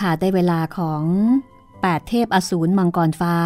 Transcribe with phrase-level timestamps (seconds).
[0.00, 1.02] ค่ะได้เวลาของ
[1.58, 3.36] 8 เทพอสูรมังกรฟ้า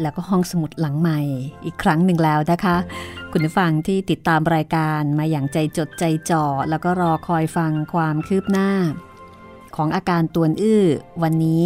[0.00, 1.20] แล้วก็ห้องสมุดหลังใหม่
[1.64, 2.76] อีกครั้งหนึ่งแล้วนะคะ
[3.32, 8.70] คุณผู้ฟังที่ติดตามรายการมาอย่างใจจดใจจ่อ แล้วก็รอคอยฟังความคืบหน้า
[9.76, 10.84] ของอาการตวนอื้อ
[11.22, 11.64] วันนี้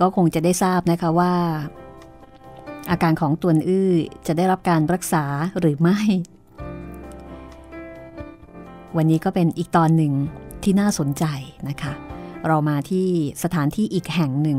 [0.00, 1.34] ก็คงจะได้ทราบนะคะว่า
[2.90, 3.90] อาการของตวนอื้อ
[4.26, 5.24] จะได้รับการรักษา
[5.60, 5.98] หรือไม่
[8.96, 10.12] วันนี้ก็เป็นอีกตอนหนึ่ง
[10.62, 11.24] ที่น่าสนใจ
[11.68, 11.92] นะคะ
[12.46, 13.08] เรามาที่
[13.42, 14.58] สถานที่อีกแห่งหนึ่ง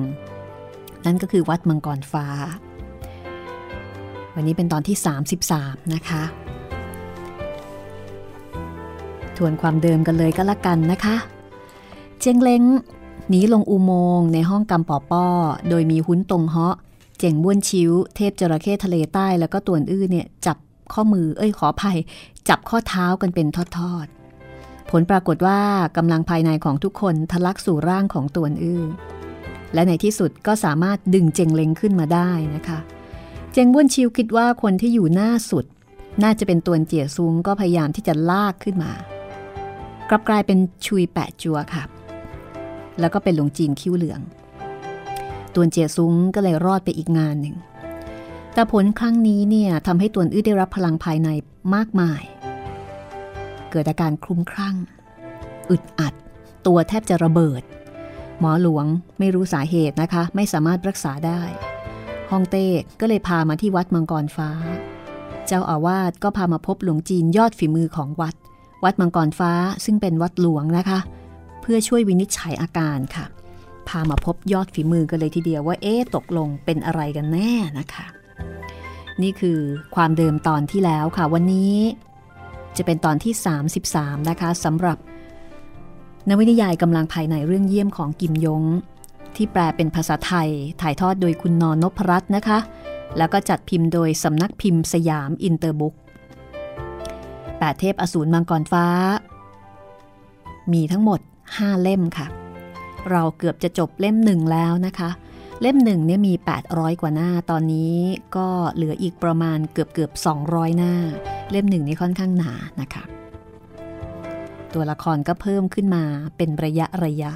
[1.06, 2.28] นั่นก็คือวัดมังกรฟ้า
[4.36, 4.98] วันนี้เป็นตอนที่
[5.46, 6.24] 33 นะคะ
[9.38, 11.16] ทวนความเดิมกันเลยก็แล้วกันนะคะ
[12.20, 12.64] เจงเล้ง
[13.30, 15.26] หนีลงอุโมงค์ในห้องกำปอป้อ
[15.70, 16.76] โดยมีหุ้นตรงเหาะ
[17.20, 20.58] เจ๋งบ้วนชิวเทพจระเข้ทะเลใต้แล้วก็ตวนอื้อเนี่ยจับ
[20.94, 21.98] ข้อมือเอ้ยขออภัย
[22.50, 23.58] จับข้อเท้ากันเป็นท
[23.92, 24.08] อด
[24.92, 25.60] ผลปรากฏว่า
[25.98, 28.84] กำลังภายในของทุกคนทะลักสู่ร่างของตัวอื้อ
[29.74, 32.80] และในที่สุดก็สามารถดึงเจงเล็งขึ้นมาได้นะคะ
[33.54, 35.66] เจงบ้วนชิวคิดว่าคนที่อยู่หน้าสุด
[36.24, 38.94] น่าจะเป็นตัวเจี๋ยซุงก็พยายามที่จะลากขึ้นมา
[40.10, 41.84] กลับกลายเป็นชุยแปะจัวค่ะ
[43.00, 44.22] แล้วก็เป็นหลวงจีนคิ้วเหลือง
[45.56, 47.56] ตัวเจี๋ยซุงก็เลยรอดไปอีกงานหนึ่ง
[48.54, 51.30] แต่ผลครั้งนี้เนี่ยทำให้ตัวอื้อได้รับพลังภายใน
[51.76, 52.22] มากมาย
[53.76, 54.76] เกิดอาการคลุ้มคลั่ง
[55.70, 56.14] อึดอัด
[56.68, 57.62] ตัวแทบจะระเบิด
[58.40, 58.86] หมอหลวง
[59.20, 61.42] ไม่รู้สาเหตุนะคะ ไม่สามารถรักษาได้
[62.30, 62.68] ฮองเต้
[63.00, 64.50] ก็เลยพามาที่วัดมังกรฟ้า
[65.48, 68.36] เจ้าอาวาสก็พามาพบหลวงจีนยอดฝีมือของวัด
[68.84, 69.52] วัดมังกรฟ้า
[69.86, 71.00] ซึ่งเป็นวัดหลวงนะคะ
[71.62, 73.26] เพื่อช่วยวินิจฉัยอาการค่ะ
[73.88, 78.06] พามาพบยอดฝีมือกันเลยทีเดียวว่าเอ๊ะตกลงเป็นอะไรกันแน่นะคะ
[79.22, 79.60] นี่คือ
[79.96, 81.76] ความเดิมตอนที่แล้วค่ะ วันนี้
[82.78, 83.34] จะเป็นตอนที่
[83.82, 84.98] 33 นะคะสำหรับ
[86.30, 88.64] นวนิยายกำลังภายในเรื่องเยี่ยมของกิมยง
[89.36, 90.50] ที่แปลเป็นภาษาไทย
[90.82, 92.60] ถ่ายทอดโดยคุณนอนนพรัตน์นะคะ
[93.18, 95.96] แล้วก็จัดพิมพ์โดยสำนักพิมพ์สยามอินเตอร์บุ๊ก
[97.60, 98.86] แปดเทพอสูรมังกรฟ้า
[100.74, 101.20] มีทั้งหมด
[101.52, 102.28] 5 เล่มค่ะ
[103.12, 105.10] เราเกือบจะจบเล่มหนึ่งแล้วนะคะ
[105.62, 106.34] เล่มหนึ่งเนี่ยมี
[106.68, 107.96] 800 กว่าหน้า ตอนนี้
[108.36, 110.12] ก็เหลืออีกประมาณเกือบเกือบ
[110.46, 110.94] 200 หน้า
[111.52, 113.04] เล่มหนึ่งนี่ค่อนข้างหนานะคะ
[114.74, 116.04] ตัวละครก็เพิ่มขึ้นมา
[116.38, 117.32] เป็นระยะระยะ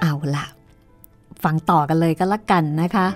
[0.00, 0.46] เอาละ
[1.44, 3.08] ฟังต่อกันเลยก็แล้วกันนะคะ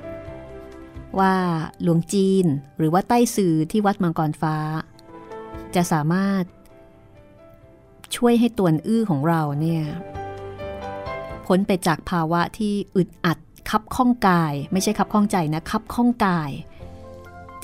[1.19, 1.35] ว่า
[1.83, 2.47] หลวงจีน
[2.79, 4.57] หรือว่าใต้สื่อที่วัดมังกรฟ้า
[5.75, 6.43] จะสามารถ
[8.17, 9.85] ช่วยให้ตัวอื้อของเราเนี่ย
[11.51, 13.39] พ้นไปจากภาวะที่อึดอัด
[13.71, 16.51] คับข้องกาย ไม่ใช่คับข้องใจนะคับข้องกาย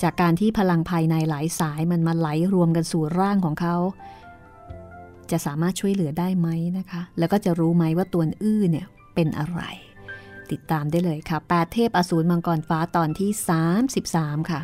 [0.01, 3.75] จากการที่พลังภายในหลายสายมันมาไหลรวมกันสู่ร่างของเขา
[5.31, 6.47] จะสามารถช่วยเหลือได้ไหม
[6.77, 8.85] นะคะ แล้วก็จะรู้ไหมว่าตัวอื้อเนี่ย
[9.15, 9.61] เป็นอะไร
[10.51, 13.29] ติดตามได้เลยค่ะแปดเทพอสูรมังกรฟ้าตอนที่
[13.89, 14.61] 33 ค่ะ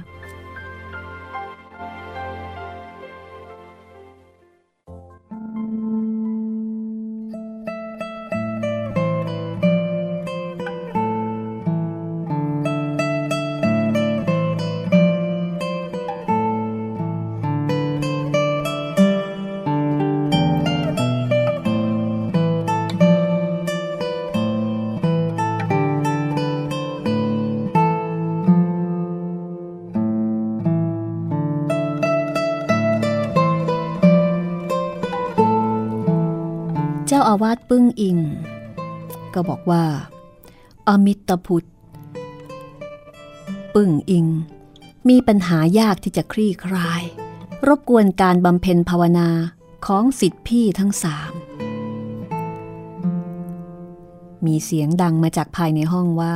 [37.24, 38.18] าอาวาสปึ้งอิง
[39.34, 39.84] ก็บอกว่า
[40.88, 41.68] อมิตพุทธ
[43.76, 44.26] ปึ้งอิง
[45.10, 47.04] มีปัญหายากที่จะคลี่คลาย
[47.68, 49.30] รบกวนการบำเพ็ญภาวนา
[49.86, 51.32] ของสิทธิพี่ทั้งสาม
[54.46, 56.36] มีเสียงดังมาจากภายในห้องว่า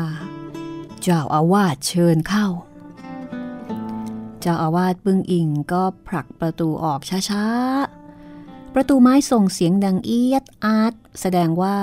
[1.02, 2.48] เจ้าอาวาสเชิญเข้า
[4.42, 7.46] เจ้าอาวาสปึ้งอิงก็ผลักประตูออกช้า
[8.80, 11.78] ประตูไม้ส่งเสียงดังเอียดอาร์ตแสดงว่า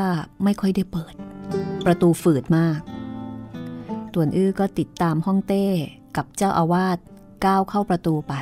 [0.44, 1.14] ไม่ค่อยได้เปิด
[1.84, 2.80] ประตูฝืดมาก
[4.12, 5.66] ตวนอื้อก็ติดตามห้องเต้
[6.16, 6.98] กับเจ้าอาวาส
[7.44, 8.32] ก้าวเข้าประตูไป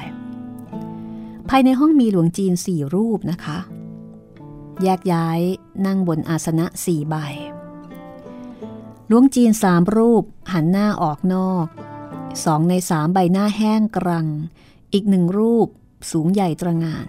[1.49, 3.59] ภายในห้องมีหลวงจีนสี่รูปนะคะ
[4.83, 5.41] แยกย้าย
[5.87, 7.15] นั่งบนอาสนะสี่ใบ
[9.09, 11.67] หลวงจีนสามรูปหันหน้าออกนอก
[12.45, 14.27] สองในสามใบหน้าแห้งกรัง
[14.93, 15.69] อีกหนึ่งรูป
[16.11, 17.07] สูงใหญ่ตระงาน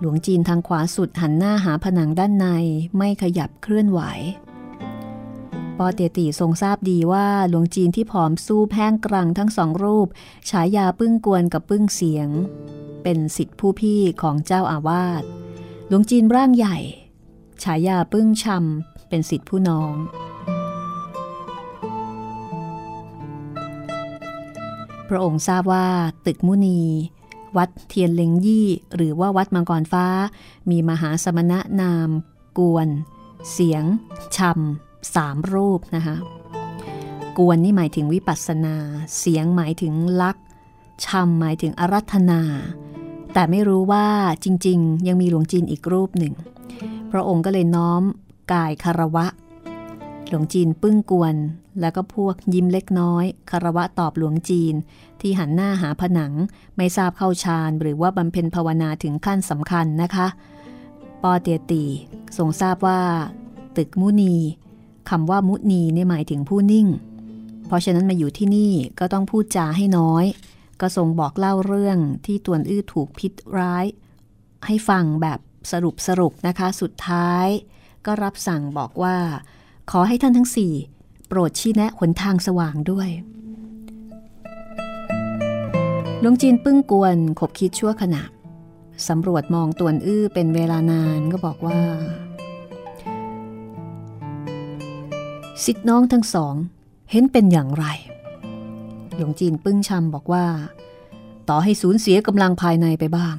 [0.00, 2.46] หลวงจีนทางขวาสุดหันหน้าหาผนังด้านใน
[2.96, 4.00] ไม่ขยับเคลื่อนไหว
[5.78, 10.08] ปอเตตีทรงทราบดีว่าหลวงจีนที่ผอมสู้แห้งกรังทั้งสองรูป
[10.50, 12.28] ฉายาปึ้งกวนกับปึ้งเสียง
[13.02, 15.22] เป็นสิทธิผู้พี่ของเจ้าอาวาส
[15.88, 16.78] หลวงจีนร่างใหญ่
[17.62, 19.94] ฉายาปึ้งชำเป็นสิทธิผู้น้อง
[25.08, 25.86] พระองค์ทราบว่า
[26.26, 26.80] ตึกมุนี
[27.58, 30.06] วัดเทียนเลงยี่ หรือว่าวัดมังกรฟ้า
[30.70, 32.10] มีมหาสมณะนาม
[32.58, 32.88] กวน
[33.52, 33.84] เสียง
[34.36, 36.16] ชำสามรูปนะคะ
[37.38, 38.76] กวนนี่หมายถึงวิปัสสนา
[39.18, 40.44] เสียงหมายถึงลักษ์
[41.04, 42.42] ชำหมายถึงอารัธนา
[43.32, 44.06] แต่ไม่รู้ว่า
[44.44, 46.34] จริง ๆ ยังมีหลวงจีนอีกรูปหนึ่ง
[47.12, 48.02] พระองค์ก็เลยน้อม
[48.52, 49.26] กายคารวะ
[50.28, 51.34] หลวงจีนปึ้งกวน
[51.80, 54.74] แล้วก็พวกยิ้มเล็กน้อยคารวะตอบหลวงจีน
[55.20, 56.32] ที่หันหน้าหาผนัง
[56.76, 60.26] ไม่ทราบเข้าฌานหรือว่าบำเพ็ญภาวนาถึงขั้นสำคัญนะคะ
[61.22, 61.84] ปอเตียตี
[62.36, 63.00] ทรงทราบว่า
[63.76, 64.34] ตึกมุนี
[65.10, 66.86] คำว่ามุนีเนี่ยหมายถึงผู้นิ่ง
[67.66, 70.24] เพราะฉะนั้นมาอยู่ที่นี่ก็ต้องพูดจาให้น้อย
[70.80, 73.84] ก็ทรงบอกเล่าเรื่องที่ตวนอื้อถูกพิษร้าย
[74.66, 75.38] ให้ฟังแบบ
[75.72, 77.46] สรุปสรุปนะคะ สุดท้าย
[78.06, 79.16] ก็รับสั่งบอกว่า
[79.90, 80.72] ขอให้ท่านทั้งสี่
[81.28, 83.08] โปรดชี้แนะหนทางสว่างด้วย
[86.20, 88.22] หลวงจีนปึ้งกวนขบคิดชั่วขณะ
[89.08, 91.80] สำรวจมองตวนอื้อเป็นเวลานานก็บอกว่า
[95.64, 96.54] สิทธิน้องทั้งสอง
[97.10, 97.84] เห็นเป็นอย่างไร
[99.16, 100.46] หลวงจีนปึ้งชำบอกว่า
[101.48, 103.36] ต่อให้สูญเสียกำลังภายในไปบ้าง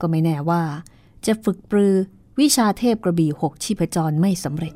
[0.00, 0.62] ก็ไม่แน่ว่า
[1.26, 1.94] จะฝึกปรือ
[2.40, 4.74] วิชาเทพกระบี่หกชีพจรไม่สำเร็จ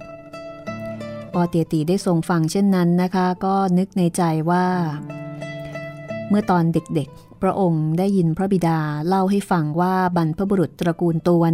[1.35, 4.66] ปอเตียตีได้ทรงฟังเช่นนั้นนะคะ ก็นึกในใจว่า
[6.28, 11.52] เมื่อตอนเด็กๆ พระองค์ได้ยินพระบิดาเล่าให้ฟังว่าบรรพบุรุษตระกูลตวน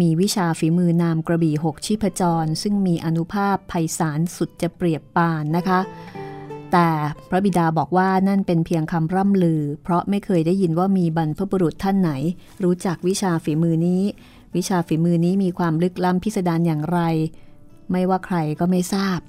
[0.00, 5.80] มีวิชาฝีมือนามกระบี่หกชิพจร ซึ่งมีอนุภาพไพศาลสุดจะเปรียบปานนะคะ
[6.72, 6.88] แต่
[7.30, 12.10] พระบิดาบอกว่านั่นเป็นเพียงคำร่ำลือ เพราะไม่เคยได้ยินว่ามีบรรพบุรุษท่านไหน
[12.64, 14.02] รู้จักวิชาฝีมือนี้
[14.56, 17.00] วิชาฝีมือนี้มีความลึกล้ำพิสดารอย่างไร
[17.92, 19.20] ไม่ว่าใครก็ไม่ทราบ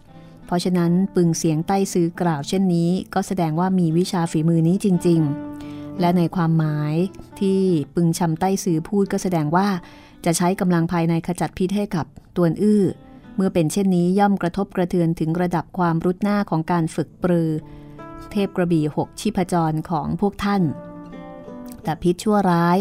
[0.46, 5.22] เพราะฉะนั้นปึงเสียงใต้ซื้อกล่าวเช่นนี้ ก็แสดงว่ามีวิชาฝีมือนี้จริง
[5.62, 6.94] ๆ และในความหมาย
[7.40, 7.60] ที่
[7.96, 9.68] ปึงชำใต้ซื้อพูดก็แสดงว่า
[10.26, 12.84] จะใช้กำลังภายในขจัดพิษให้กับตัวอื้อ
[13.36, 17.50] เมื่อเป็นเช่นนี้ย่อมกระทบกระเทือนถึงระดับความรุดหน้าของการฝึกปรือ
[18.32, 20.62] เทพกระบี่หกชีพจรของพวกท่าน
[21.84, 22.78] แต่พิษชั่วร้าย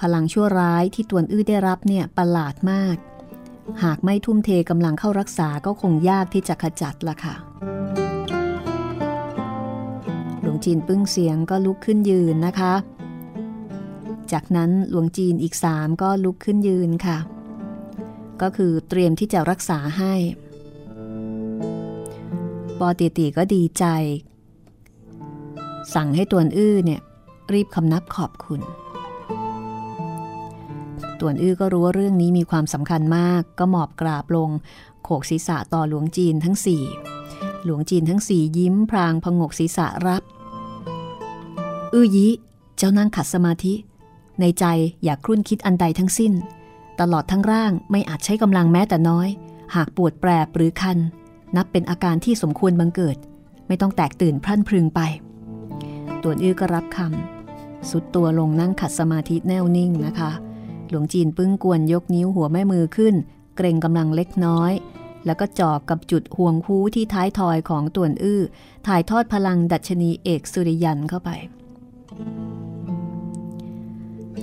[0.00, 2.96] พลังชั่วร้ายที่ตัวอื้อได้รับเนี่ยประหลาดมาก
[3.84, 7.34] หากไม่ทุ่มเทกำลังเข้ารักษาก็คงยากที่จะขจัดละค่ะ
[10.40, 12.74] หลวงจีนปึ้งเสียงก็ลุกขึ้นยืนนะคะ
[14.32, 17.18] จากนั้นหลวงจีนอีกสามก็ลุกขึ้นยืนค่ะ
[18.42, 20.14] ก็คือเตรียมที่จะรักษาให้
[22.78, 23.84] ปอตีตีก็ดีใจ
[25.94, 27.00] สั่งให้ตวนอื้อเนี่ย
[27.52, 28.60] รีบคำนับขอบคุณ
[31.24, 34.50] ต่วนอื้อก็รู้ว่าเรื่องนี้มีความสำคัญมาก ก็หมอบกราบลง
[35.04, 36.82] โขกศีรษะต่อหลวงจีนทั้งสี่
[37.64, 40.22] หลวงจีนทั้งสี่ยิ้มพรางพงกศีรษะรับ
[41.94, 42.26] อื้อยี
[42.76, 43.74] เจ้านั่งขัดสมาธิ
[44.40, 44.64] ในใจ
[45.04, 46.32] อย่าครุ่นคิดอันใดทั้งสิ้น
[47.00, 49.28] ตลอดทั้งร่างไม่อาจใช้กำลังแม้แต่น้อย
[49.74, 50.98] หากปวดแปรหรือคัน
[51.56, 53.16] นับเป็นอาการที่สมควรบังเกิด
[53.66, 55.00] ไม่ต้องแตกตื่นพรั่นพรึงไป
[56.22, 60.32] ต่วนอื้อก็รับคำสุดตัวลงนั่งขัดสมาธิแน่วนิ่งนะคะ
[60.92, 63.14] หลวงจีนปึ้งกวนยกนิ้วหัวแม่มือขึ้น
[63.56, 64.72] เกรงกำลังเล็กน้อย
[65.26, 68.40] แล้วก็จอกกับจุดห่วงคูที่ท้ายทอยของต่วนอื้อ
[68.86, 71.30] ถ่ายทอดพลังดัชนีเอกสุริยันเข้าไป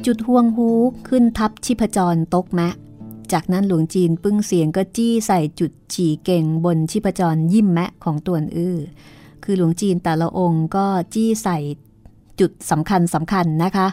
[0.06, 0.70] จุดห่วงฮู
[1.08, 2.74] ขึ้นทับชิพจรตกแมะ
[3.32, 8.78] จากนั้นหลวงจีนปึ้งเสียงก็จี้ใส่จุดฉี่เก่งบนชิพจรยิ้มแมะของต่วนอื้อ
[9.44, 11.58] คือหลวงจีนแต่ละองค์ก็จี้ใส่
[12.40, 13.88] จุดสำคัญสำคัญนะคะ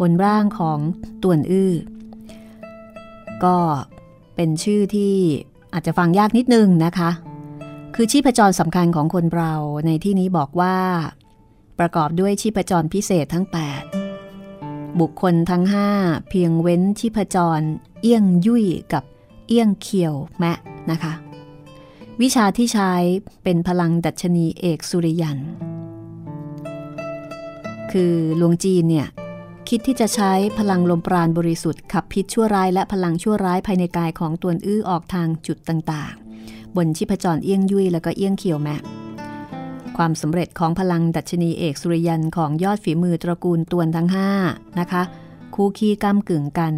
[0.00, 0.78] บนร่างของ
[1.22, 1.72] ต่วนอื้อ
[3.44, 3.56] ก็
[4.36, 5.14] เป็นชื่อที่
[5.72, 7.10] อาจจะฟังยากนิดนึงนะคะ
[7.94, 9.52] คือชีพจรสำคัญของคนเรา
[9.86, 10.76] ในที่นี้บอกว่า
[11.78, 13.46] ประกอบด้วยชีพจรพิเศษทั้ง
[14.22, 15.64] 8 บุคคลทั้ง
[15.96, 17.60] 5 เพียงเว้นชีพจร
[18.02, 19.04] เอี้ยงยุ่ยกับ
[19.48, 20.58] เอี้ยงเขียวแมะ
[20.90, 21.12] นะคะ
[22.20, 22.92] วิชาที่ใช้
[23.42, 25.38] เป็นพลังดัชนีเอกสุริยัน
[27.92, 29.08] คือหลวงจีนเนี่ย
[29.72, 38.68] คิดที่จะใช้พลังลมปราณบริสุทธิ์ขับพิษชั่วร้ายและพลังชั่วร้ายภายในกายของตัวอื้อออกทางจุดต่างๆ บนชิพจรเอี้ยงยุยแล้วก็เอี้ยงเขียวแม
[39.96, 44.08] ความสำเร็จของพลังดัชนีเอกสุริยันของยอดฝีมือตระกูลตวนทั้ง
[44.44, 45.02] 5 นะคะ
[45.54, 46.74] คู่ขี้ก้ากึ่งกัน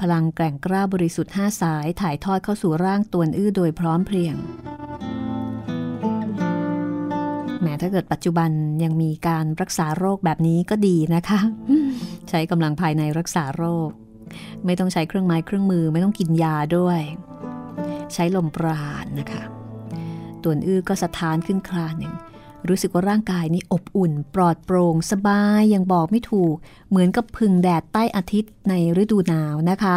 [0.00, 4.36] พลังแกร่งกล้าบริสุทธิ์5สายถ่ายทอดเข้าสู่ร่างตวนอื้อโดยพร้อมเพรียง
[7.64, 8.50] แม้ถ้าเกิดปัจจุบัน
[8.84, 11.40] ยังมีการรักษาโรคแบบนี้ก็ดีนะคะ
[12.30, 13.88] ใช้กำลังภายในรักษาโรค
[14.66, 17.00] ไม่ต้องใช้เครื่องไม้เครื่องมือ ไม่ต้องกินยาด้วย
[18.14, 19.42] ใช้ลมปราณนะคะ
[20.42, 22.14] ตัวอื้อก็สะท้านขึ้นคลาหนึ่ง
[22.68, 26.54] รู้สึกว่าร่างกายนี้อบอุ่น ปลอดโปร่งสบายยังบอกไม่ถูก
[26.88, 29.96] เหมือนกับพึ่งแดดใต้อาทิตย์ในฤดูหนาวนะคะ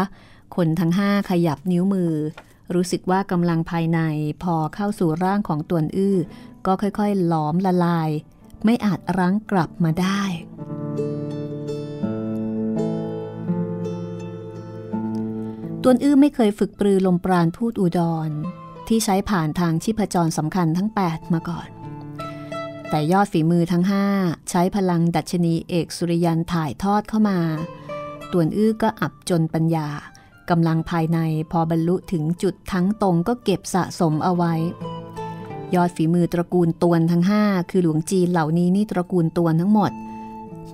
[0.55, 2.13] คนทั้งห้าขยับนิ้วมือ
[2.73, 3.99] รู้สึกว่ากำลังภายใน
[4.43, 6.17] พอเข้าสู่ร่างของตวนอื้อ
[6.65, 8.09] ก็ค่อยๆ หลอมละลาย
[8.65, 10.21] ไม่อาจรั้งกลับมาได้
[15.83, 18.29] ตวนอื้อไม่เคยฝึกปรือลมปราณพูดอุดร
[18.87, 21.69] ที่ใช้ผ่านทางชิพจรสำคัญทั้ง 8 มาก่อน
[22.89, 23.83] แต่ยอดฝีมือทั้ง
[24.17, 27.39] 5 ใช้พลังดัชนีเอกสุริยันถ่ายทอดเข้ามา
[28.31, 29.87] ตวนอื้อก็อับจนปัญญา
[30.49, 31.19] กำลังภายใน
[31.51, 34.53] พอบรรลุถึงจุดทั้งตรงก็เก็บสะสมเอาไว้
[35.75, 39.91] ยอดฝีมือตระกูลตวนทั้ง 5 คือหลวงจีนเหล่านี้นี่ตระกูลตวนทั้งหมด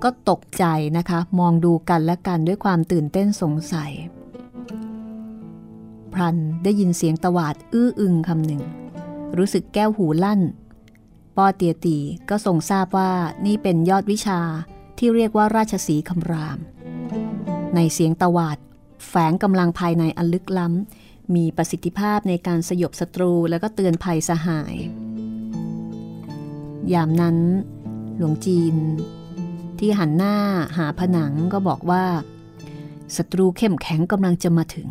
[0.03, 0.65] ก็ตกใจ
[0.97, 3.91] นะคะ มองดูกันและกันด้วยความตื่นเต้นสงสัย
[6.13, 8.61] พรันได้ยินเสียงตวาดอื้ออึงคำหนึ่ง
[9.37, 10.41] รู้สึกแก้วหูลั่น
[11.35, 11.97] ปอเตียตี
[12.29, 13.11] ก็ทรงทราบว่า
[13.45, 14.39] นี่เป็นยอดวิชา
[14.97, 16.57] ที่เรียกว่าราชสีคำราม
[17.75, 18.57] ในเสียงตวาด
[19.07, 24.75] แฝงกำลังภายในอันลึกล้ำ มีประสิทธิภาพในการสยบศัตรูแล้วก็เตือนภัยสหาย
[26.93, 27.37] ยามนั้น
[28.17, 28.75] หลวงจีน
[29.79, 30.35] ที่หันหน้า
[30.77, 32.03] หาผนังก็บอกว่า
[33.15, 34.87] ศัตรูเข้มแข็งกำลังจะมาถึง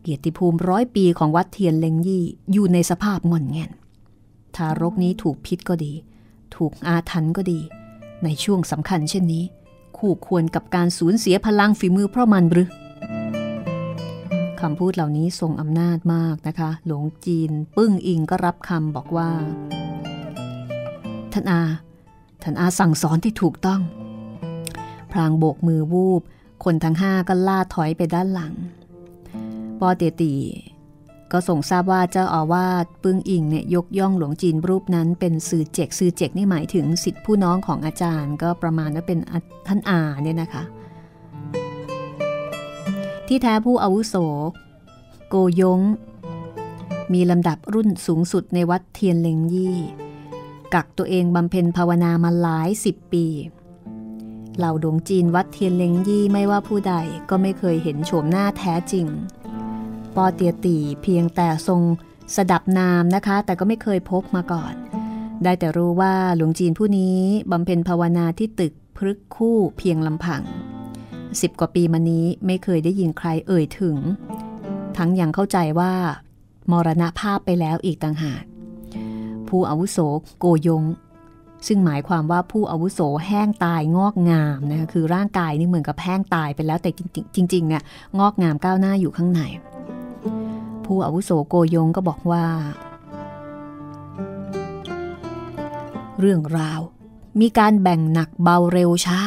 [0.00, 3.70] เกียรติภูมิร้อยปีของวัดเทียนเลงยี่อยู่ในสภาพงอนแงน
[4.56, 5.92] ทารกนี้ถูกพิษก็ดี
[6.54, 7.60] ถูกอาถรรพ์ก็ดี
[8.24, 9.44] ในช่วงสำคัญเช่นนี้
[9.98, 12.68] คู่ควรกับการสูญเสียพลังฝีมือเพราะมันหรือ
[14.62, 19.30] คำพูดเหล่านี้ทรงอำนาจมากนะคะ หลวงจีน ปึ้งอิงก็รับคำบอกว่า
[21.32, 21.62] ท่านอา
[22.42, 23.80] ท่านอาสั่งสอนที่ถูกต้อง
[25.12, 26.22] พรางโบกมือวูบ
[26.64, 28.54] คนทั้งห้าก็ล่าถอยไปด้านหลัง
[29.80, 30.34] ปอเตตี
[31.32, 39.18] ก็ส่งทราบว่าเจ้าอาวาสปึ้งอิงเนี่ยยกย่องหลวงจีนรูปนั้นเป็นสื่อเจกสื่อเจกนี่หมายถึงสิทธิผู้น้องของอาจารย์ ก็ประมาณว่าเป็น
[39.68, 40.64] ท่านอาเนี่ยนะคะ
[43.32, 44.14] ที่แท้ผู้อาวุโส
[45.28, 45.80] โกยง
[47.12, 49.76] มีลำดับรุ่นสูงสุดในวัดเทียนเลงยี่
[50.74, 53.26] กักตัวเองบำเพ็ญภาวนามาหลายสิบปี
[54.56, 56.94] เหล่าดวงจีนวัดเทียนเลงยี่ไม่ว่าผู้ใด
[57.30, 59.06] ก็ไม่เคยเห็นโฉมหน้าแท้จริง
[60.16, 61.82] ปอเตียตีเพียงแต่ทรง
[62.36, 64.74] สดับนามนะคะ แต่ก็ไม่เคยพบมาก่อน
[65.42, 67.18] ได้แต่รู้ว่าหลวงจีนผู้นี้
[67.50, 70.44] บำเพ็ญภาวนาที่ตึกพฤกคู่เพียงลำพัง
[71.40, 73.96] สิบกว่าปีมานี้ไม่เคยได้ยินใครเอ่ยถึง
[74.96, 75.92] ทั้งยังเข้าใจว่า
[76.70, 78.42] มรณภาพไปแล้วอีกต่างหาก
[79.48, 79.98] ผู้อาวุโส
[80.38, 80.84] โกยง
[81.66, 86.90] ซึ่งหมายความว่าผู้อาวุโสแห้งตายงอกงามนะคะคือร่างกายนี่เหมือนกับแห้งตายไปแล้วแต่
[87.34, 87.82] จริงๆเนี่ย
[88.18, 89.40] งอกงามก้าวหน้าอยู่ข้างใน
[90.84, 92.44] ผู้อาวุโสโกยงก็บอกว่า
[96.20, 96.80] เรื่องราว
[97.40, 99.20] มีการแบ่งหนักเบาเร็วช้า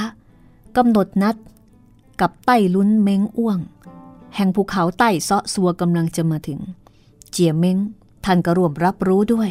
[0.77, 1.35] กำหนดนัด
[2.21, 3.59] กับใต้ลุ้นเม้งอ้วง
[4.35, 6.59] แห่งภูเขาใต้เซาะสัวกำลังจะมาถึง
[7.31, 7.77] เจียเม้ง
[8.25, 9.49] ท่านก็ร่วมรับรู้ด้วย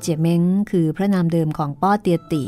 [0.00, 2.44] เจียเม้งคือพระนามเดิมของป้อเตียตี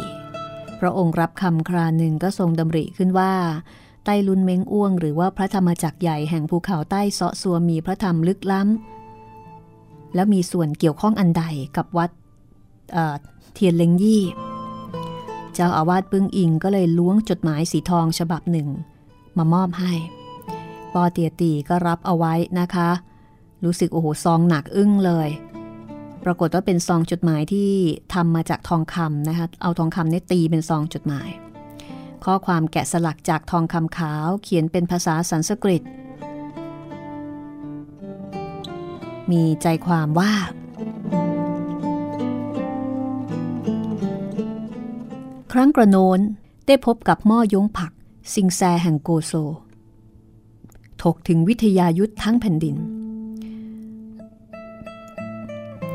[0.80, 3.32] พระองค์รับคำคราหนึ่งก็ทรงดำริขึ้นว่า
[4.04, 11.44] ใต้ลุนเม้งอ้วง หรือว่าพระธรรมจักรใหญ่แห่งภูเขาใต้เสาะสัวมีพระธรรมลึกล้ำแล้วมีส่วนเกี่ยวข้องอันใด
[11.76, 12.10] กับวัด
[12.92, 14.22] เเทียนเลงยี่
[15.54, 18.68] เจ้าอาวาสปึ้งอิงก็เลยล้วงจดหมายสีทองฉบับหนึ่ง
[19.36, 19.92] มามอบให้
[20.94, 22.90] ปอเตียตีก็รับเอาไว้นะคะ
[23.64, 25.28] รู้สึกโอ้โหซองหนักอึ้งเลย
[26.24, 27.70] ปรากฏว่าเป็นซองจดหมายที่
[28.14, 31.28] ทำมาจากทองคำนะคะ เอาทองคำเนี่ยตีเป็นซองจดหมาย
[32.24, 35.82] ข้อความแกะสลักจากทองคำขาวเขียนเป็นภาษาสันสกฤต
[39.30, 40.32] มีใจความว่า
[45.54, 46.20] ครั้งกระโนน
[46.66, 47.92] ได้พบกับหม้อยงผัก
[48.34, 49.32] สิงแซแห่งโกโซ
[51.02, 52.76] ถกถึงวิทยายุทธทั้งแผ่นดิน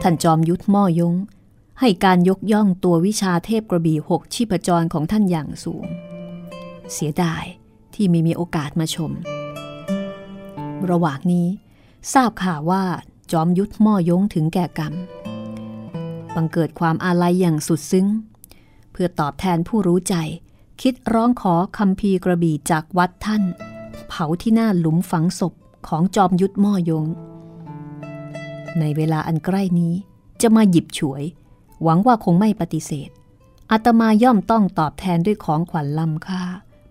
[0.02, 1.16] ท่านจอมยุทธหม้อยง
[1.80, 5.86] ให้การยกย่องตัววิชาเทพกระบี่หกชีพจรของท่านอย่างสูง
[6.94, 7.44] เสียดาย
[7.94, 9.12] ที่ไม่มีโอกาสมาชม
[10.90, 11.48] ระหว่างนี้
[12.14, 12.84] ทราบข่าวว่า
[13.32, 14.94] จอมยุทธม่อยงถึงแก่กรรม
[16.36, 18.08] บังเกิดความอาลัยอย่างสุดซึ้ง
[18.98, 20.16] เพื่อตอบแทนผู้รู้ใจ
[20.82, 23.44] คิดร้องขอคำพีกระบี่จากวัดท่าน
[24.08, 25.54] เผาที่หน้าหลุมฝังศพ
[25.88, 27.06] ของจอมยุทธม่อยง
[28.80, 29.94] ในเวลาอันใกล้นี้
[30.42, 31.24] จะมาหยิบฉวย
[31.84, 33.10] หวังว่าคงไม่ปฏิเสธ
[33.72, 36.44] อาตมาย่อมต้องตอบแทนด้วยของขวัญล้ำค่า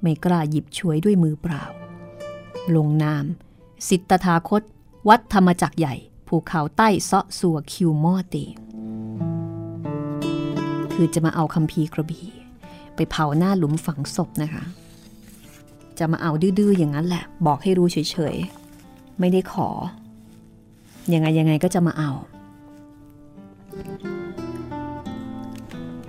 [0.02, 1.62] ไม่กล้าหยิบช่วยด้วยมือเปล่า
[2.74, 3.24] ลงนาม
[3.88, 4.62] สิทธาคต
[5.08, 5.94] วัดธรรมจักรใหญ่
[6.28, 8.44] ภูเขาใต้เซาะสัวคิวมอตี
[10.94, 12.26] คือจะมาเอาคำพีกระบี่
[12.94, 14.62] ไปเผาหน้าหลุมฝังศพนะคะ
[15.98, 19.68] จะมาเอาดื้อๆอย่างนั้นแหละ บอกให้รู้เฉยๆ ไม่ได้ขอ
[21.12, 22.11] ยังไงยังไงก็จะมาเอา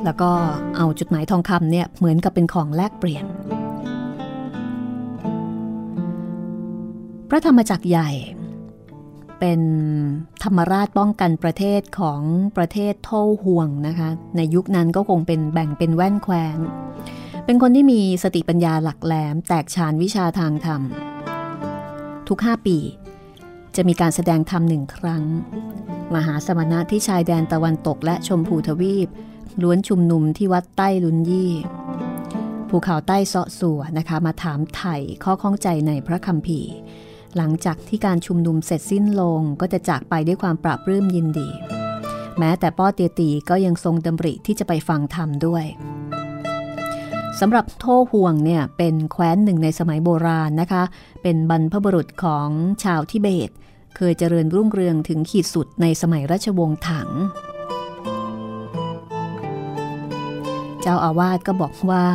[0.04, 0.32] แล้วก็
[0.78, 3.26] เอาจุดหมายทองคำเนี่ยเหมือนกับเป็นของแลกเปลี่ยน
[7.30, 8.10] พระธรรมจักรใหญ่
[9.40, 9.62] เป็น
[10.44, 12.22] ธรรมราชป้องกันประเทศของ
[12.58, 16.58] ประเทศโท่ห่วงนะคะ ในยุคนั้นก็คงเป็นแบ่งเป็นแว่นแคว้น
[17.46, 20.82] เป็นคนที่มีสติปัญญาหลักแหลม แตกฉานวิชาทางธรรม
[22.28, 22.78] ทุกห้าปี
[23.76, 25.24] จะมีการแสดงธรรมหนึ่งครั้ง
[26.16, 29.08] มหาสมณะที่ชายแดนตะวันตกและชมพูทวีป
[29.62, 31.52] ล้วนชุมนุมที่วัดใต้ลุนยี่
[32.70, 36.72] ภูเขาใต้เสาะสัวนะคะ มาถามไถ่ข้อข้องใจในพระคัมภีร์
[37.38, 41.50] หลังจากที่การชุมนุมเสร็จสิ้นลงก็จะจากไปด้วยความปราบรื้มยินดี
[42.40, 45.66] แม้แต่ป้อเตียตีก็ยังทรงดำริที่จะไปฟังธรรมด้วย
[47.40, 50.84] สำหรับโทห่วงเนี่ยเป็นแคว้นหนึ่งในสมัยโบราณนะคะ
[51.24, 52.48] เป็นบรรพบุรุษของ
[52.84, 53.50] ชาวทิเบต
[53.96, 57.10] เคยเจริญรุ่งเรืองถึงขีดสุดในสมัยราชวงศ์ถัง
[60.82, 62.06] เจ้าอาวาสก็บอกว่า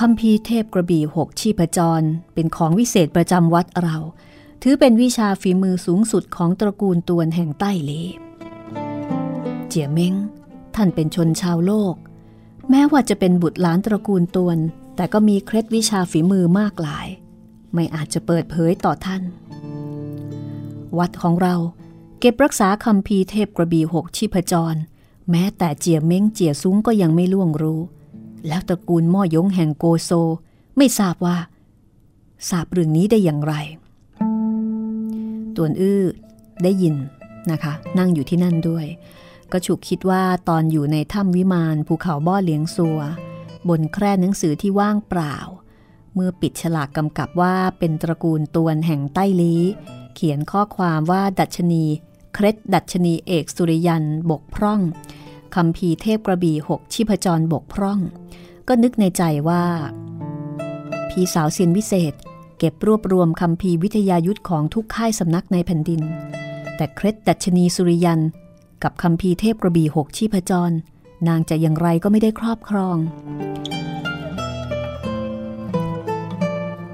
[0.00, 3.98] คำพีเทพกระบี่หกชีพจร เป็นของวิเศษประจำวัดเรา
[4.62, 7.92] ถือเป็นวิชาฝีมือสูงสุดของตระกูลตวนแห่งใต้เล
[9.68, 10.14] เจียเม้ง
[10.74, 11.94] ท่านเป็นชนชาวโลก
[12.70, 14.58] แม้ว่าจะเป็นบุตรหลานตระกูลตวน
[14.96, 17.06] แต่ก็มีเคล็ดวิชาฝีมือมากหลาย
[17.74, 19.22] ไม่อาจจะเปิดเผยต่อท่าน
[20.98, 21.54] วัดของเรา
[22.20, 24.74] เก็บรักษาคำพีเทพกระบี่หกชีพจร
[25.30, 27.80] แม้แต่เจียเม้งเจียซุ้งก็ยังไม่ล่วงรู้
[28.48, 30.10] แล้วตระกูลม่อยงแห่งโกโซ
[30.76, 31.36] ไม่ทราบว่า
[32.48, 33.54] ทราบเรื่องนี้ได้อย่างไร
[35.56, 36.02] ตวนอื้อ
[36.62, 36.94] ได้ยิน
[37.50, 38.86] นะคะ นั่งอยู่ที่นั่นด้วย
[39.52, 43.00] ก็ฉุกคิดว่าตอนอยู่ในถ้ำวิมานภูเขาบ่อเลี้ยงซัว
[43.68, 45.36] บนแคร่หนังสือที่ว่างเปล่า
[46.14, 49.54] เมื่อปิดฉลากกำกับว่าเป็นตระกูลตวนแห่งใต้ลี
[50.14, 51.84] เขียนข้อความว่าดัชนี
[52.34, 54.80] เคร็ดดัชนีเอกสุริยันบกพร่อง
[55.54, 58.00] คำพีเทพกระบี่หกชีพจรบกพร่อง
[58.68, 59.64] ก็นึกในใจว่า
[61.10, 62.14] พี่สาวเซียนวิเศษ
[62.58, 66.00] เก็บรวบรวมคำพีวิทยายุทธของทุกค่ายสำนักในแผ่นดิน
[66.76, 68.20] แต่เคร็ดดัชนีสุริยัน
[68.82, 70.72] กับคำพีเทพกระบี่หกชีพจร
[71.28, 72.96] นางจะอย่างไรก็ไม่ได้ครอบครอง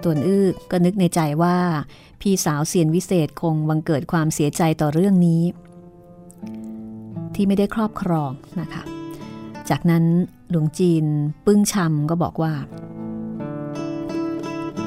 [0.02, 1.58] ตวนอื้อก็นึกในใจว่า
[2.20, 5.42] พี่สาวเซียนวิเศษคงวังเกิดความเสียใจต่อเรื่องนี้
[7.42, 8.82] ที่ไม่ได้ครอบครองนะคะ
[9.70, 10.04] จากนั้น
[10.50, 11.04] หลวงจีน
[11.46, 12.52] ปึ้งชำก็บอกว่า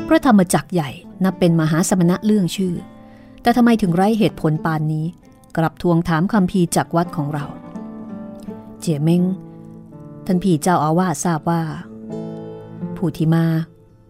[0.07, 0.89] พระธรรมจักรใหญ่
[1.23, 2.75] นับเป็นมหาสมณะเรื่องชื่อ
[3.41, 5.05] แต่ทำไมถึงไร้เหตุผลปานนี้
[5.57, 7.45] กลับทวงถามคำพีจากวัดของเรา
[8.79, 9.23] เจียเม้ง
[10.25, 11.61] ท่านพี่เจ้าอาวาสทราบว่า
[12.97, 13.45] ผู้ที่มา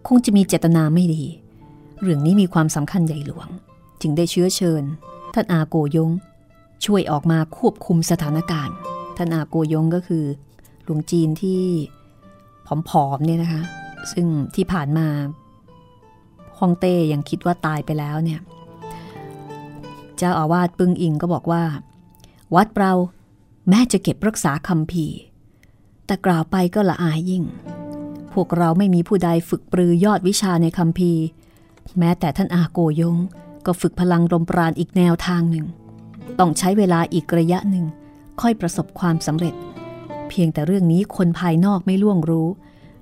[0.06, 1.24] คงจะมีเจตนาไม่ดี
[2.00, 3.48] เรื่องนี้มีความสำคัญใหญ่หลวง
[4.00, 4.82] จึงได้เชื้อเชิญ
[5.34, 6.10] ท่านอาโกยง
[6.84, 8.76] ช่วยออกมาควบคุมสถานการณ์
[9.16, 10.24] ท่านอาโกยงก็คือ
[10.84, 11.62] หลวงจีนที่
[12.88, 13.62] ผอมๆเนี่ยนะคะ
[14.12, 15.06] ซึ่งที่ผ่านมา
[16.58, 18.40] ฮองเต้ยังคิดว่าตายไปแล้วเนี่ย
[20.16, 21.62] เจ้าอาวาสปึงอิงก็บอกว่า
[22.54, 22.92] วัดเรา
[23.68, 25.06] แม้จะเก็บรักษาคำพี
[26.06, 27.44] แต่กล่าวไปก็ละอายยิ่ง
[28.32, 31.12] พวกเราไม่มีผู้ใดฝึกปรือยอดวิชาในคำพี
[31.98, 33.16] แม้แต่ท่านอาโกยง
[33.66, 35.66] ก็ฝึกพลังรมปราณอีกแนวทางหนึ่ง
[36.38, 37.84] ต้องใช้เวลาอีกระยะหนึ่ง
[38.40, 39.54] ค่อยประสบความสำเร็จ
[40.28, 42.48] เพียงแต่เรื่องนี้คนภายนอกไม่ล่วงรู้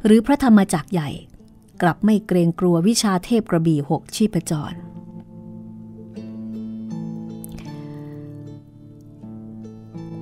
[0.05, 1.11] หรือพระธรรมจักรใหญ่
[1.83, 4.73] กลับไม่เกรงกลัววิชาเทพกระบี่หกชีพจร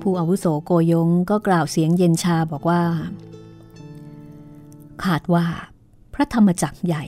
[0.01, 2.81] ผู้อาวุโสโกยงก็กล่าวเสียงเย็นชาบอกว่า
[5.03, 5.45] ขาดว่า
[6.13, 7.03] พระธรรมจักรใหญ่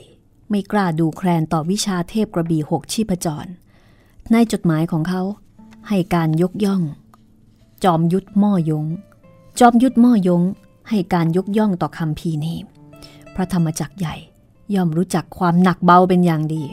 [0.50, 3.50] ไม่กล้าดูแคลนต่อวิชาเทพกระบี่หกชีพจร
[4.32, 5.22] ในจดหมายของเขา
[5.88, 6.82] ให้การยกย่อง
[7.84, 8.86] จอมยุทธม่อยง
[9.60, 10.42] จอมยุทธม่อยง
[10.88, 12.56] ให้การยกย่องต่อคำพีนี้
[13.34, 14.14] พระธรรมจักรใหญ่
[14.74, 16.64] ย่อมรู้จักความหนักเบาเป็นอย่างดี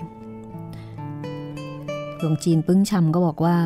[2.18, 3.58] หลวงจีนปึ้งชำก็บอกว่า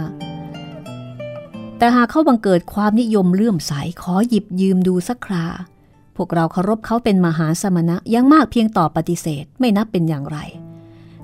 [1.77, 5.45] แต่หากเขาบังเกิดความนิยมเลื่อมใสขอหยิบยืมดูสักครา
[6.15, 10.37] พวกเราเคารพเขาเป็นมหาสมณะยังมากเพียงต่อปฏิเสธไม่นับเป็นอย่างไร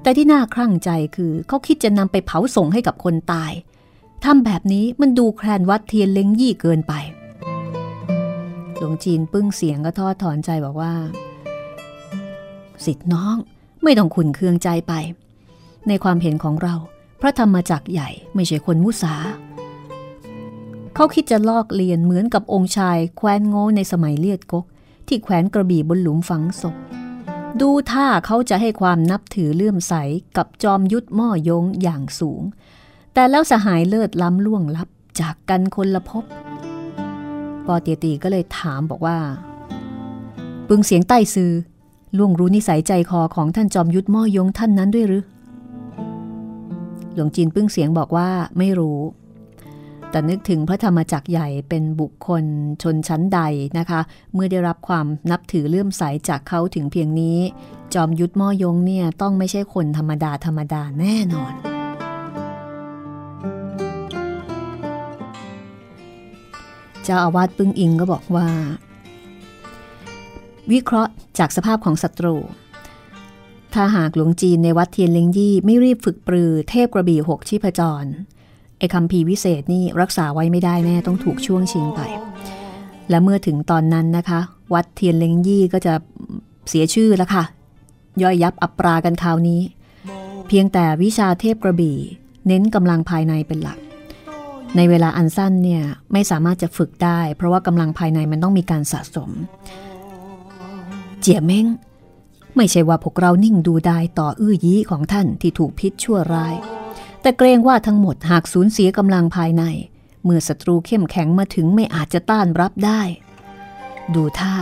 [0.02, 3.52] แต่ที่น่าครั่งใจคือเขาคิดจะนำไปเผาส่งให้กับคนตาย
[4.26, 6.94] ทำแบบนี้มันดูแคลนวัดเทียนเล้งยี่เกินไป
[8.78, 10.94] หลวงจีนปึ้งเสียงก็ทอดถอนใจบอกว่า
[12.86, 13.36] สิทธิ์น้อง
[13.84, 14.94] ไม่ต้องขุนเคืองใจไป
[15.88, 16.76] ในความเห็นของเรา
[17.22, 19.14] พระธรรมจักรใหญ่ไม่ใช่คนมุสา
[20.96, 24.66] เขาคิดจะลอกเลียนเหมือนกับองค์ชายแคว้นโง่ในสมัยเลียดกก
[25.08, 26.76] ที่แขวนกระบี่บนหลุมฝังศพ
[27.62, 29.94] ดูท่าเขาจะให้ความนับถือเลื่อมใส
[30.38, 32.42] กับจอมยุทธม่อยงอย่างสูง
[33.14, 36.24] แต่แล้วสหายเลิศล้ำล่วงลับจากกันคนละพบ
[37.66, 39.18] ปอเตียตีก็เลยถามบอกว่า
[40.68, 41.52] ปึงเสียงใต้ซือ
[42.18, 45.24] ล่วงรู้นิสัยใจคอของท่านจอมยุทธม่อยงท่านนั้นด้วยหรือ
[47.14, 49.00] หลวงจีนปึ้งเสียงบอกว่าไม่รู้
[50.10, 52.44] แต่นึกถึงพระธรรมจักรใหญ่เป็นบุคคล
[52.84, 53.40] ชนชั้นใด
[53.78, 54.02] นะคะ
[54.34, 57.38] เมื่อได้รับความนับถือเลื่อมใสจากเขาถึงเพียงนี้
[57.94, 61.54] จอมยุทธม่อยงเนี่ยต้องไม่ใช่คนธรรมดาธรรมดาแน่นอน
[67.04, 68.48] เจ้าอาวาสปึ้งอิงก็บอกว่า
[70.72, 72.36] วิเคราะห์จากสภาพของศัตรู
[73.74, 78.06] ถ้าหากหลวงจีนในวัดเทียนเลิงยี่ไม่รีบฝึกปรือเทพกระบี่หกชีพจร
[78.78, 82.00] ไอ้คำพีวิเศษนี่รักษาไว้ไม่ได้แน่ต้องถูกช่วงชิงไป
[83.10, 84.40] และเมื่อถึงตอนนั้นนะคะ
[84.74, 85.94] วัดเทียนเล้งยี่ก็จะ
[86.70, 87.44] เสียชื่อแล้วค่ะ
[88.22, 89.62] ย่อยยับอับปรากันคราวนี้
[90.48, 91.98] เพียงแต่วิชาเทพกระบี่
[92.48, 93.80] เน้นกำลังภายในเป็นหลัก
[94.76, 99.30] ในเวลาอันสั้นเนี่ยไม่สามารถจะฝึกได้ เพราะว่ากำลังภายในมันต้องมีการสะสม
[101.20, 101.66] เจียเม้ง
[102.56, 106.56] ไม่ใช่ว่าพวกเรานิ่งดูได้ต่ออื้อยี้ของท่านที่ถูกพิษชั่วร้าย
[107.22, 109.64] แต่เกรงว่าทั้งหมดหากสูญเสียกำลังภายใน
[110.24, 113.02] เมื่อศัตรูเข้มแข็งมาถึงไม่อาจจะต้านรับได้
[114.16, 114.56] ดูท่า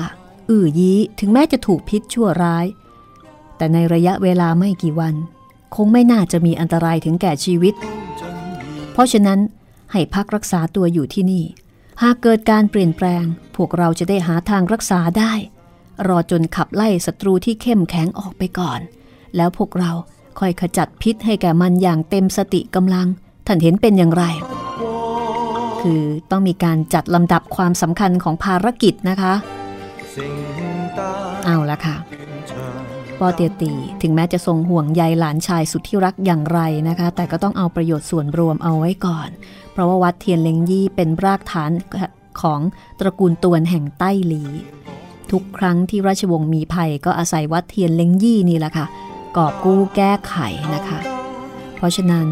[0.50, 2.66] อื้อยี้ถึงแม้จะถูกพิษชั่วร้าย
[3.58, 5.16] แต่ในระยะเวลาไม่กี่วัน
[5.76, 7.74] คงไม่น่าจะมีอันตรายถึงแก่ชีวิต
[8.94, 9.40] เพราะฉะนั้น
[9.92, 11.46] ให้พักรักษาตัวอยู่ที่นี่
[12.02, 13.26] หากเกิดการเปลี่ยนแปลง
[13.56, 15.34] พวกเราจะได้หาทางรักษาได้
[16.08, 18.80] รอจนขับไล่ศัตรูที่เข้มแข็งออกไปก่อน
[19.36, 19.92] แล้วพวกเรา
[20.40, 23.08] ค่อยขจัดพิษให้แก่มันอย่างเต็มสติกำลัง
[23.48, 24.24] ท่านเห็นเป็นอย่างไร
[25.82, 29.34] คือต้องมีการจัดลำดับความสำคัญของภารกิจนะคะ
[31.46, 31.96] เอาละค่ะ
[33.20, 39.30] ปอเตียตีถึงแม้จะทรงห่วงใยหลานชายสุดที่รักอย่างไรนะคะ แต่ก็ต้องเอาประโยชน์ส่วนรวมเอาไว้ก่อน
[39.80, 41.72] ราะว่าวัดเทียนเลงยี่เป็นรากฐาน
[42.42, 42.60] ของ
[43.00, 44.44] ตระกูลตวนแห่งใต้หลี
[45.32, 48.86] ทุกครั้งที่ราชวงศ์มีภัยก็อาศัยวัดเทียนเลงยี่นี่แหละค่ะ
[49.38, 50.36] กอบกู้แก้ไข
[50.76, 51.00] นะคะ
[51.76, 52.28] เพราะฉะนั้น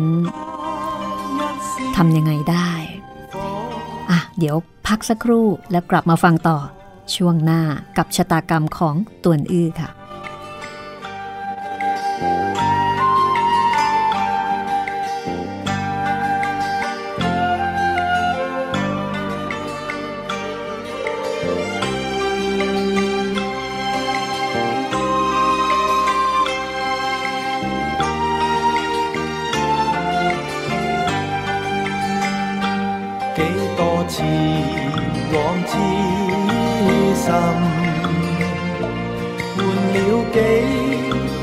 [1.95, 2.69] ทำยังไงได้
[4.09, 4.55] อะเดี๋ยว
[4.87, 6.57] พักสักครู่แล้วกลับมาฟังต่อ
[7.15, 7.61] ช่วงหน้า
[7.97, 9.89] กับชะตากรรมของตวนอื้อค่ะ
[34.07, 34.25] 前
[35.33, 35.73] 往痴
[37.13, 37.25] 心
[39.45, 39.57] 换
[39.93, 39.97] 了
[40.31, 40.35] 几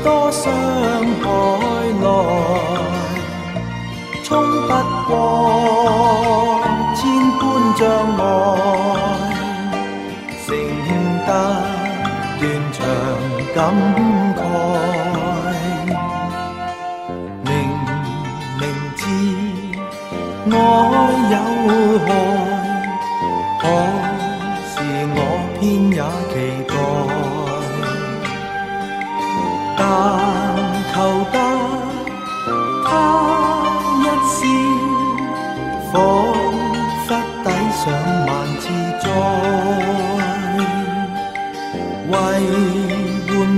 [0.03, 0.43] 多伤
[1.21, 1.23] 害
[2.01, 2.05] 来
[4.23, 4.69] 冲不
[5.07, 5.09] 过
[6.95, 7.01] 千
[7.39, 7.43] 般
[7.77, 7.81] 障
[8.17, 8.21] 碍
[10.47, 10.47] 承
[11.27, 11.29] 得
[12.39, 14.24] 断肠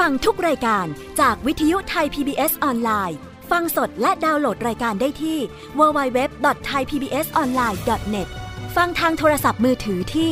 [0.00, 0.86] ฟังทุกรายการ
[1.20, 3.18] จากวิทยุไทย PBS ออนไลน์
[3.50, 5.38] ฟังสดและดาวน์โหลดรายการได้ที่
[5.78, 8.28] www.thaipbsonline.net
[8.76, 10.30] ฟังทางโทรศัพท์มือถือที่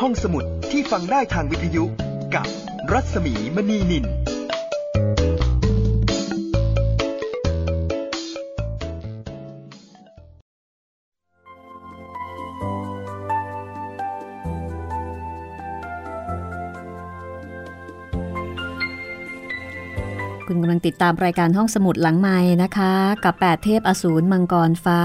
[0.00, 1.84] ห้องสมุดที่ฟังได้ทางวิทยุ
[2.34, 2.46] กับ
[2.92, 4.04] รัศมีมณีนิน
[20.54, 22.92] คุณกำลังติดตามรายการห้องสมุดหลังไม้นะคะ
[23.24, 25.00] กับ 8 เทพอสูรมังกรฟ้า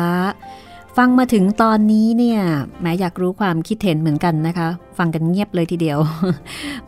[0.98, 2.42] ฟังมาถึงตอนนี้เนี่ย
[2.82, 6.00] แม้อยากรู้ความคิดเห็นเหมือนกันนะคะ ฟังกันเงียบเลยทีเดียว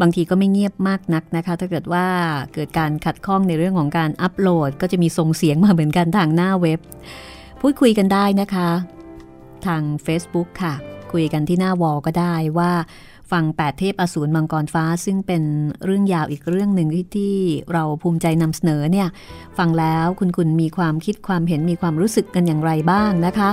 [0.01, 2.05] บางทีก็ไม่เงียบมากนักนะคะ ถ้าเกิดว่า
[2.53, 6.79] เกิดการขัดข้องในเรื่องของการอัปโหลด ก็จะมีส่งเสียงมาเหมือนกันทางหน้าเว็บ
[7.61, 8.69] พูดคุยกันได้นะคะ
[9.65, 10.73] ทาง Facebook ค่ะ
[11.13, 12.71] คุยกันที่หน้าวอลก็ได้ว่า
[13.31, 15.43] ฟัง8เทพอสูรมังกรฟ้า ซึ่งเป็น
[15.85, 17.33] เรื่องยาวอีกเรื่องหนึ่งที่
[17.73, 19.07] เราภูมิใจนำเสนอเนี่ย
[19.57, 23.49] ฟังแล้วคุณคุณมีความคิดความเห็นมีความรู้สึกกันอย่างไรบ้างนะคะ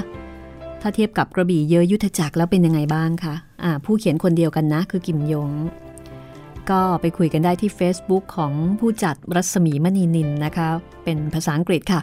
[0.81, 5.51] ถ้าเทียบกับกระบี่เยอะยุทธจักรแล้วเป็นยังไงบ้างคะะผู้เขียนคนเดียวกันนะ คือกิมยง
[6.71, 10.69] ก็ไปคุยกันได้ที่ Facebook ของผู้จัดรัศมีมณีนินนะคะ
[11.05, 12.01] เป็นภาษาอังกฤษค่ะ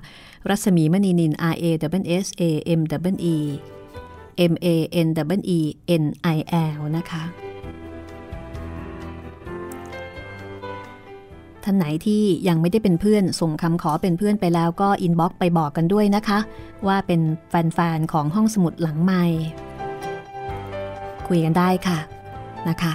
[0.50, 1.66] รัศมีมณีนิน R A
[2.02, 2.44] W S A
[2.80, 2.82] M
[3.14, 3.38] W E
[4.52, 4.68] M A
[5.06, 5.08] N
[5.38, 5.60] W E
[6.02, 6.04] N
[6.36, 6.38] I
[6.76, 7.45] L นะคะ
[11.66, 16.40] ท่านไหนที่ยังไม่ได้เป็นเพื่อน ส่งคำขอเป็นเพื่อนไปแล้วก็อินบ็อกไปบอกกันด้วยนะคะ
[16.88, 19.24] ว่าเป็นแฟนๆของห้องสมุดหลังใหม่
[21.28, 22.00] คุยกันได้ค่ะ
[22.70, 22.94] นะคะ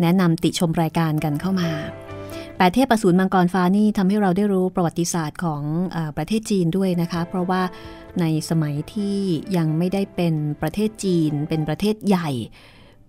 [0.00, 1.70] แนะนำติชมรายการกันเข้ามา
[2.56, 5.62] แปดเทพประสูนมังกรฟ้านี่ทำให้เราได้รู้ประวัติศาสตร์ของ
[5.96, 7.62] อประเทศจีนด้วยนะคะ เพราะว่า
[8.20, 9.18] ในสมัยที่
[9.56, 12.30] ยังไม่ได้เป็นประเทศจีน เป็นประเทศใหญ่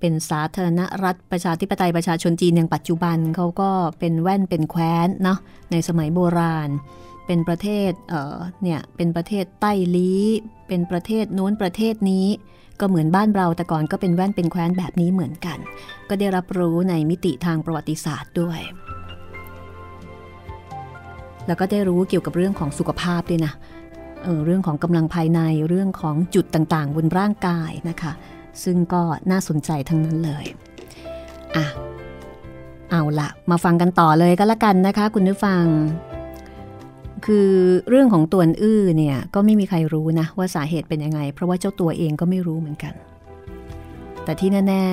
[0.01, 5.39] เป็นสาธารณรัฐประชาธิปไตยประชาชนจีนอย่างปัจจุบันเขาก็เป็นแว่นเป็นแคว้นเนาะ
[5.71, 6.69] ในสมัยโบราณ
[7.27, 10.25] เป็นประเทศเอ่อเนี่ยเป็นประเทศใต้ลี้
[10.67, 12.27] เป็นประเทศโน้นประเทศนี้
[12.79, 15.57] ก็เหมือนบ้านเราแต่ก่อนก็เป็นแว่นเป็นแคว้นแบบนี้เหมือนกัน
[16.09, 18.59] ก็ได้รับรู้ในมิติทางประวัติศาสตร์ด้วย
[21.47, 23.53] แล้วก็ได้รู้เกี่ยวกับเรื่องของสุขภาพด้วยนะ
[24.23, 28.11] เออเรื่องของกำลังภายในเรื่องของจุดต่างๆ บนร่างกายนะคะ
[28.63, 30.45] ซึ่งก็น่าสนใจทั้งนั้นเลย
[31.55, 31.65] อะ
[32.89, 35.63] เอาละมาฟังกันต่อเลยก็แล้วกันนะคะ คุณผู้ฟัง
[37.25, 37.49] คือ
[37.89, 42.93] เรื่องของตัวอื้อเนี่ยก็ไม่มีใครรู้นะว่าสาเหตุเป็นยังไง เพราะว่าเจ้าตัวเองก็ไม่รู้เหมือนกัน
[44.23, 44.85] แต่ที่แน่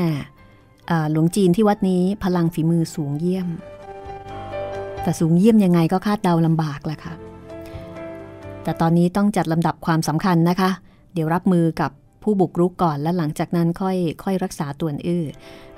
[0.46, 3.48] ๆหลวงจีนที่วัดนี้พลังฝีมือสูงเยี่ยม
[5.02, 7.14] แต่สูงเยี่ยมยังไงก็คาดเดาลำบากแหละค่ะ
[8.62, 10.70] แต่ตอนนี้ต้องจัดลำดับความสำคัญนะคะ
[11.14, 11.90] เดี๋ยวรับมือกับ
[12.22, 15.24] ผู้บุกรุกก่อนและหลังจากนั้นค่อยค่อยรักษาตัวอื้อ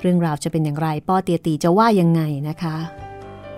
[0.01, 2.77] เรื่องราวจะเป็นอย่างไร ป้อเตียตีจะว่ายังไงนะคะ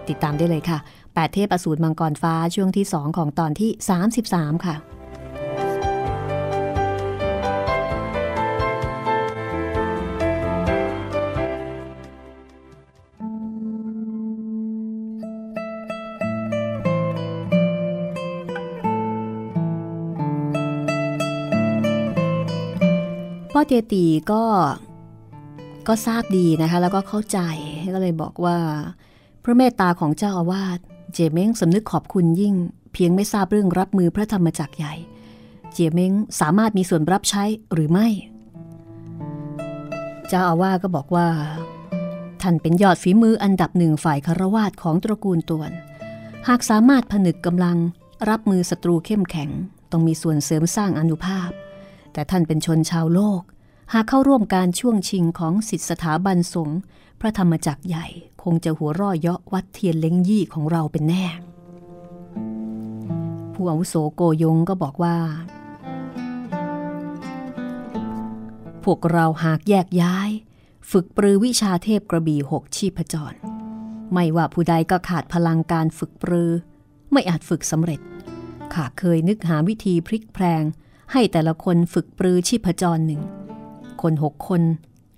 [0.09, 0.79] ติดตามได้เลยค่ะ
[1.15, 3.71] แปดเทพอสูรมังกรฟ้าช่วงที่ 2 ของตอนที่
[4.19, 4.77] 33 ค่ะ
[23.73, 24.43] เยตีก็
[25.89, 27.39] ก็ทราบดีนะคะ แล้วก็เข้าใจ
[27.95, 28.59] ก็เลยบอกว่า
[29.45, 30.79] พระเมตตาของเจ้าอาวาส
[31.13, 32.55] เจเม้งสำนึกขอบคุณยิ่ง
[32.93, 34.95] เพียงไม่ทราบเรื่องรับมือพระธรรมจักรใหญ่
[35.73, 38.09] เจเม้งสามารถมีส่วนรับใช้หรือไม่
[40.29, 41.29] เจ้าอาวาสก็บอกว่า
[42.43, 45.73] ท่านเป็นยอดฝีมืออันดับหนึ่งฝ่ายคารวาสของตระกูลตวน
[46.49, 47.77] หากสามารถผนึกกำลัง
[48.31, 49.51] รับมือศัตรูเข้มแข็ง
[49.91, 51.51] ต้องมีส่วนเสริมสร้างอนุภาพ
[52.13, 53.43] แต่ท่านเป็นชนชาวโลก
[53.95, 56.81] หากเข้าร่วมการช่วงชิงของสิทธิสถาบันสงฆ์
[57.21, 58.07] พระธรรมจักรใหญ่
[58.43, 61.27] คงจะหัวร่อเยาะวัดเทียนเล้งยี่ของเราเป็นแน่
[63.53, 65.17] ผู้อาวุโสโกยงก็บอกว่า
[68.85, 70.31] พวกเราหากแยกย้าย
[70.91, 73.35] ฝึกปรือวิชาเทพกระบี่หกชีพจร
[74.13, 76.51] ไม่ว่าผู้ใดก็ขาดพลังการฝึกปรือ
[77.13, 78.01] ไม่อาจฝึกสำเร็จ
[78.75, 80.63] ข้าเคยนึกหาวิธีพลิกแพลง
[81.13, 83.23] ให้แต่ละคนฝึกปรือชีพจรหนึ่ง
[84.03, 84.63] คนหกคน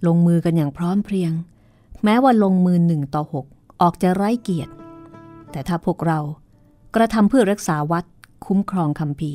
[0.07, 1.33] ลงมือกันอย่างพร้อมเพรียง
[2.05, 3.47] แม้ว่าลงมือหนึ่งต่อหก
[3.81, 4.73] ออกจะไร้เกียรติ
[5.51, 6.19] แต่ถ้าพวกเรา
[6.95, 8.05] กระทำเพื่อรักษาวัด
[8.47, 9.33] คุ้มครองคำพี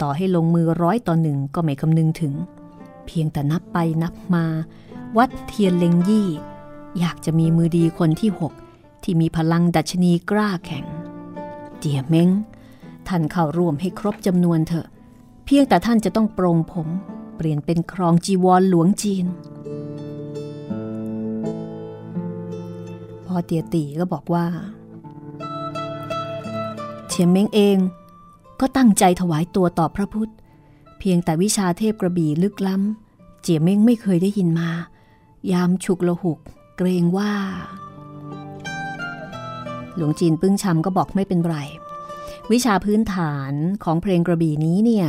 [0.00, 2.34] ต่อให้ลงมือร้อยต่อหนึ่งก็ไม่คำนึงถึง
[3.06, 4.44] เพียงแต่นับไปนับมา
[5.16, 6.28] วัดเทียนเลงยี่
[6.98, 8.52] อยากจะมีมือดีคนที่หก
[9.02, 10.84] ที่มีพลังดัชนีกล้าแข็ง
[11.78, 12.30] เจียเม้ง
[13.08, 14.86] ท่านเข้าร่วมให้ครบจำนวนเถอะ
[15.44, 16.88] เพียงแต่ท่านจะต้องปรงผม
[17.38, 19.26] เปลี่ยนเป็นครองจีวรหลวงจีน
[23.26, 24.46] พอเตียตีก็บอกว่า
[27.08, 27.78] เฉียมเม้งเอง
[28.60, 30.32] ก็ตั้งใจถวายตัวต่อพระพุทธ
[30.98, 34.70] เพียงแต่วิชาเทพกระบี่ลึกล้ำ เจียเม้งไม่เคยได้ยินมา
[35.52, 36.38] ยามฉุกละหุก
[36.76, 37.32] เกรงว่า
[39.96, 41.56] หลวงจีนปึ้งชำก็บอกไม่เป็นไร
[42.52, 43.52] วิชาพื้นฐาน
[43.84, 45.08] ของเพลงกระบี่นี้เนี่ย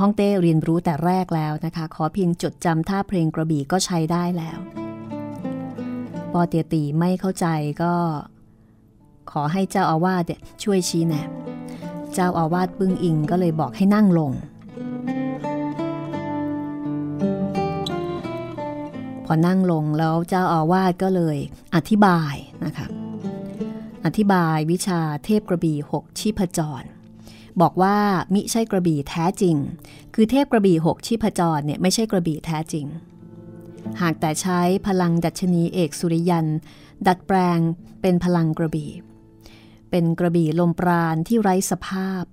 [0.00, 4.58] ฮ่องเต้เรียนรู้แต่แรกแล้วนะคะ ขอเพียงจดจำท่าเพลงกระบี่ก็ใช้ได้แล้ว
[6.32, 7.46] ปอเตียตีไม่เข้าใจ
[7.82, 7.94] ก็
[9.30, 10.24] ขอให้เจ้าอาวาส
[10.62, 11.26] ช่วยชี้แนะ
[12.14, 14.32] เจ้าอาวาสปึ้งอิงก็เลยบอกให้นั่งลง
[19.24, 21.36] พอนั่งลงแล้วเจ้าอาวาสก็เลย
[21.74, 22.34] อธิบาย
[22.64, 22.86] นะคะ
[24.04, 26.84] อธิบายวิชาเทพกระบี่หกชีพจร
[27.60, 27.96] บอกว่า
[28.34, 29.56] มิใช่กระบี่แท้จริง
[30.14, 32.86] คือเทพกระบี่หกชีพจรเนี่ยไม่ใช่กระบี่แท้จริง
[34.00, 36.46] หากแต่ใช้พลังดัชนีเอกสุริยัน
[37.06, 37.58] ดัดแปลง
[38.00, 38.90] เป็นพลังกระบี่
[39.90, 42.24] เป็นกระบี่ลมปราณที่ไร้สภาพ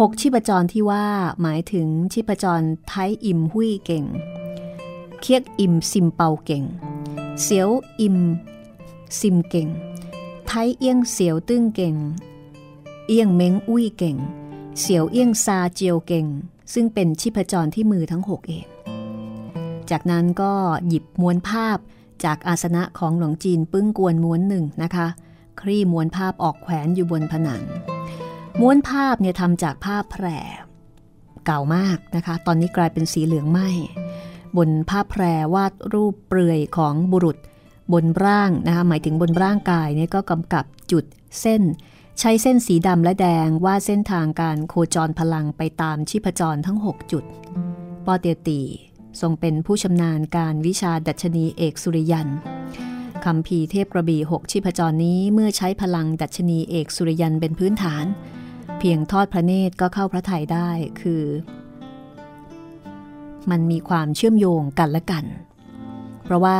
[0.00, 1.06] หกชีพจรที่ว่า
[1.42, 2.92] หมายถึงชีพจรไท
[3.24, 4.04] อิมหุยเก่ง
[5.20, 6.64] เคียกอิมซิมเปาเก่ง
[7.42, 8.18] เสียวอิม
[9.18, 9.68] ซิมเก่ง
[10.46, 11.96] ไทเอียงเสียวตึ้งเก่ง
[13.06, 14.16] เอียงเม้งอุ้ยเก่ง
[14.78, 16.26] เสียวเอียงซาเจียวเก่ง
[16.74, 18.66] ซึ่งเป็นชีพจรที่มือทั้งหกเอง
[19.90, 20.52] จากนั้นก็
[20.88, 21.78] หยิบม้วนภาพ
[22.24, 25.06] จากอาสนะของหลวงจีนปึ้งกวนม้วนหนึ่งนะคะ
[25.60, 27.62] คลี่ม้วนภาพออกแขวนอยู่บนผนัง
[28.60, 30.26] ม้วนภาพเนี่ยทำจากผ้าแพร
[31.46, 33.60] เก่ามากนะคะ ตอนนี้กลายเป็นสีเหลืองไหม
[34.56, 35.22] บนผ้าแพร
[35.54, 37.36] วาดรูปเปลือยของบุรุษ
[37.92, 41.04] บนร่างนะคะหมายถึงบนร่างกายเนี่ยก็กำกับจุด
[41.40, 41.62] เส้น
[42.18, 47.24] ใช้เส้นสีดำและแดงวาดเส้นทางการโคจรพลังไปตามชีพจรทั้ง 6 จุด
[48.06, 48.60] ปอเตียตี
[49.20, 52.28] ทรงเป็นผู้ชำนาญการวิชาดัชนีเอกสุริยัน
[53.24, 58.04] คำพีเทพกระบี่หกชีพจรนี้เมื่อใช้พลังดัชนีเอกสุริยันเป็นพื้นฐาน
[58.78, 61.24] เพียงทอดพระเนตรก็เข้าพระทัยได้คือ
[63.50, 65.24] มันมีความเชื่อมโยงกันและกัน
[66.24, 66.58] เพราะว่า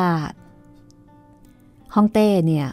[1.94, 2.66] ฮ่องเต้เนี่ย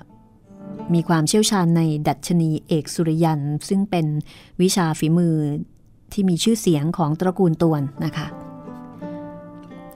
[0.94, 4.06] มีความเชี่ยวชาญในดัชนีเอกสุริยัน ซึ่งเป็น
[4.62, 5.36] วิชาฝีมือ
[6.12, 8.28] ที่มีชื่อเสียงของตระกูลตวนนะคะ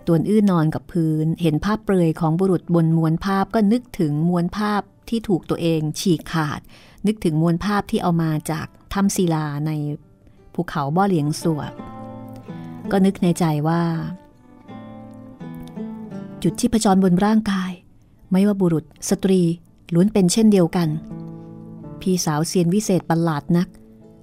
[0.08, 6.60] ตวนอื้อนอนกับพื้น เห็นภาพเปลือยของบุรุษบนมวนภาพก็นึกถึงมวนภาพที่ถูกตัวเองฉีกขาด
[7.08, 9.72] นึกถึงมวนภาพที่เอามาจากถ้ำศิลาใน
[10.54, 11.72] ภูเขาบ่อเหลียงสวบ
[12.92, 13.82] ก็นึกในใจว่า
[16.44, 17.72] จุดที่ประจรบนร่างกาย
[18.32, 19.42] ไม่ว่าบุรุษสตรี
[19.94, 20.90] ล้วนเป็นเช่นเดียวกัน
[22.02, 23.68] พี่สาวเซียนวิเศษประหลาดนัก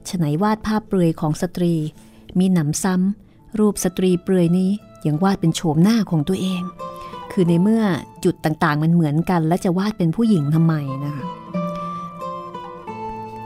[0.08, 1.74] ฉไหนวาดภาพเปลือยของสตรี
[2.38, 4.70] มีหนำซ้ำ รูปสตรีเปลือยนี้
[5.06, 6.62] ยังวาดเป็นโฉมหน้าของตัวเอง
[7.32, 7.82] คือในเมื่อ
[8.24, 11.24] จุดต่างๆ มันเหมือนกัน และจะวาดเป็นผู้หญิงทำไมนะคะ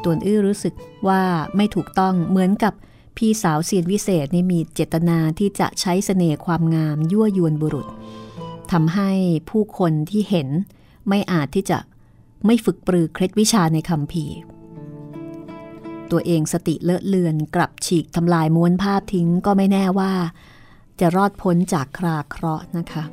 [0.03, 0.75] ตวนอื้อรู้สึก
[1.09, 1.23] ว่า
[1.57, 2.75] ไม่ถูกต้องเหมือนกับ
[3.17, 7.87] พี่สาวเซียนวิเศษนี่มีเจตนาที่จะใช้เสน่ห์ความงามยั่วยวนบุรุษ
[8.73, 9.11] ทำให้
[9.51, 10.49] ผู้คนที่เห็น
[11.09, 11.79] ไม่อาจที่จะ
[12.47, 14.25] ไม่ฝึกปรือเคล็ดวิชาในคำพี
[16.11, 20.13] ตัวเองสติเลอะเลือนกลับฉีกทำลายม้วนภาพทิ้งก็ไม่แน่ว่า
[21.01, 23.05] จะรอดพ้นจากคราเคราะห์นะคะ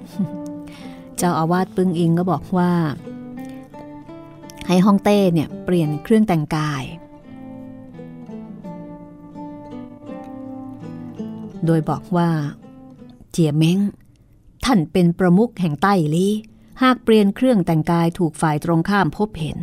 [1.17, 2.71] เจ้าอาวาสปึ้งอิงก็บอกว่า
[4.67, 6.83] ให้ฮ่องเต้เนี่ยเปลี่ยนเครื่องแต่งกาย
[11.65, 12.29] โดยบอกว่า
[13.31, 13.79] เจียเม้ง
[14.65, 16.27] ท่านเป็นประมุขแห่งใต้ลี
[16.81, 19.57] หากเปลี่ยนเครื่องแต่งกายถูกฝ่ายตรงข้ามพบเห็น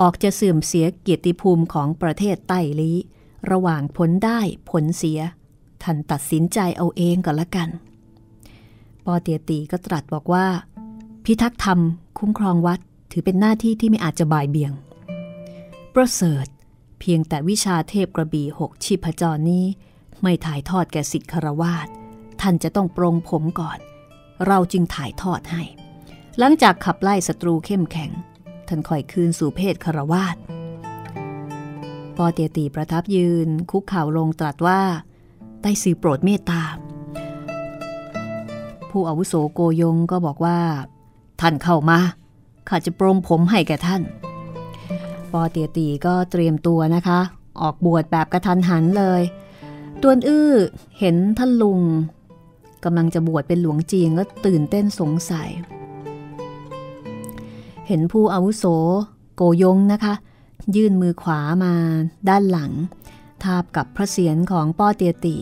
[0.00, 2.92] ออกจะเสื่อมเสียเกียรติภูมิของประเทศใต้ลี
[3.50, 4.40] ระหว่างผลได้
[4.70, 5.20] ผลเสีย
[5.82, 7.68] ท่านตัดสินใจเอาเองก็แล้วกัน
[9.04, 10.46] ปอเตียตีก็ตรัสบอกว่า
[11.24, 11.80] พิทักษ์ธรรม
[12.18, 12.80] คุ้มครองวัด
[13.12, 14.72] ถือเป็นหน้าที่ที่ไม่อาจจะบ่ายเบี่ยง
[15.94, 16.46] ประเสริฐ
[17.00, 19.64] เพียงแต่วิชาเทพกระบี่หกชีพจรนี้
[20.22, 21.88] ไม่ถ่ายทอดแก่สิทธิคารวาส
[22.40, 23.78] ท่านจะต้องปรงผมก่อน
[24.46, 25.62] เราจึงถ่ายทอดให้
[26.40, 28.10] หลังจากขับไล่ศัตรูเข้มแข็ง
[28.68, 30.36] ท่านค่อยคืนสู่เพศคารวาส
[32.16, 34.80] ปอเตียตีประทับยืน คุกเข่าลงตรัสว่า
[35.60, 36.62] ใต้สื่อโปรดเมตตา
[38.90, 40.58] ผู้อาวุโสโกยงก็บอกว่า
[41.40, 41.98] ท่านเข้ามา
[42.68, 44.02] ข้าจะปรงผมให้แก่ท่าน
[45.32, 47.20] ปอเตียตีก็เตรียมตัวนะคะ
[47.60, 49.22] ออกบวชแบบกระทันหันเลย
[50.02, 50.52] ตวนอื้อ
[50.98, 51.80] เห็นท่านลุง
[52.84, 55.50] กำลังจะบวชเป็นหลวงจีนก็ตื่นเต้นสงสัย
[57.88, 58.64] เห็นผู้อาวุโส
[59.36, 60.14] โกยงนะคะ
[60.76, 61.74] ยื่นมือขวามา
[62.28, 62.72] ด้านหลัง
[63.42, 65.36] ทาบกับพระเศียรของป้อเตียตี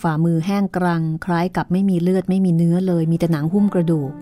[0.00, 4.12] ฝ่ามือแห้งกรัง คล้ายกับไม่มีเลือดไม่มีเนื้อเลยมีแต่หนังหุ้มกระดูก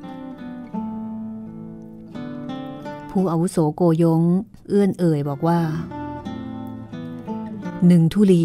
[3.10, 4.22] ผู้อาวุโสโกยง
[4.68, 5.60] เอื้อนเอ่ยบอกว่า
[7.86, 8.44] หนึ่งทุลี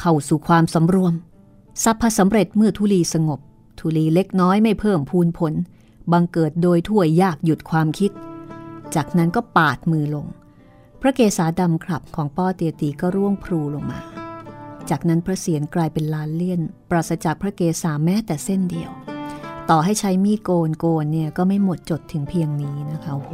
[0.00, 1.14] เข้าสู่ความสำรวม
[1.82, 3.40] สัพพสำเร็จเมื่อทุลีสงบ
[3.78, 5.52] ทุลีเล็กน้อยไม่เพิ่มพูนผล
[6.12, 8.12] บังเกิดโดยถ้วยยากหยุดความคิด
[8.96, 10.26] จากนั้นก็ปาดมือลง
[11.00, 14.00] พระเกศาดำครับของป้อเตียตีก็ร่วงพลูลงมา
[14.90, 16.60] จากนั้นพระเศียรกลายเป็นลานเลี่ยน
[16.90, 18.90] ปราศจากพระเกศาแม้แต่เส้นเดียว
[19.70, 23.32] ต่อให้ใช้มีดโกนโกนเนี่ยก็ไม่หมดจดถึงเพียงนี้นะคะโห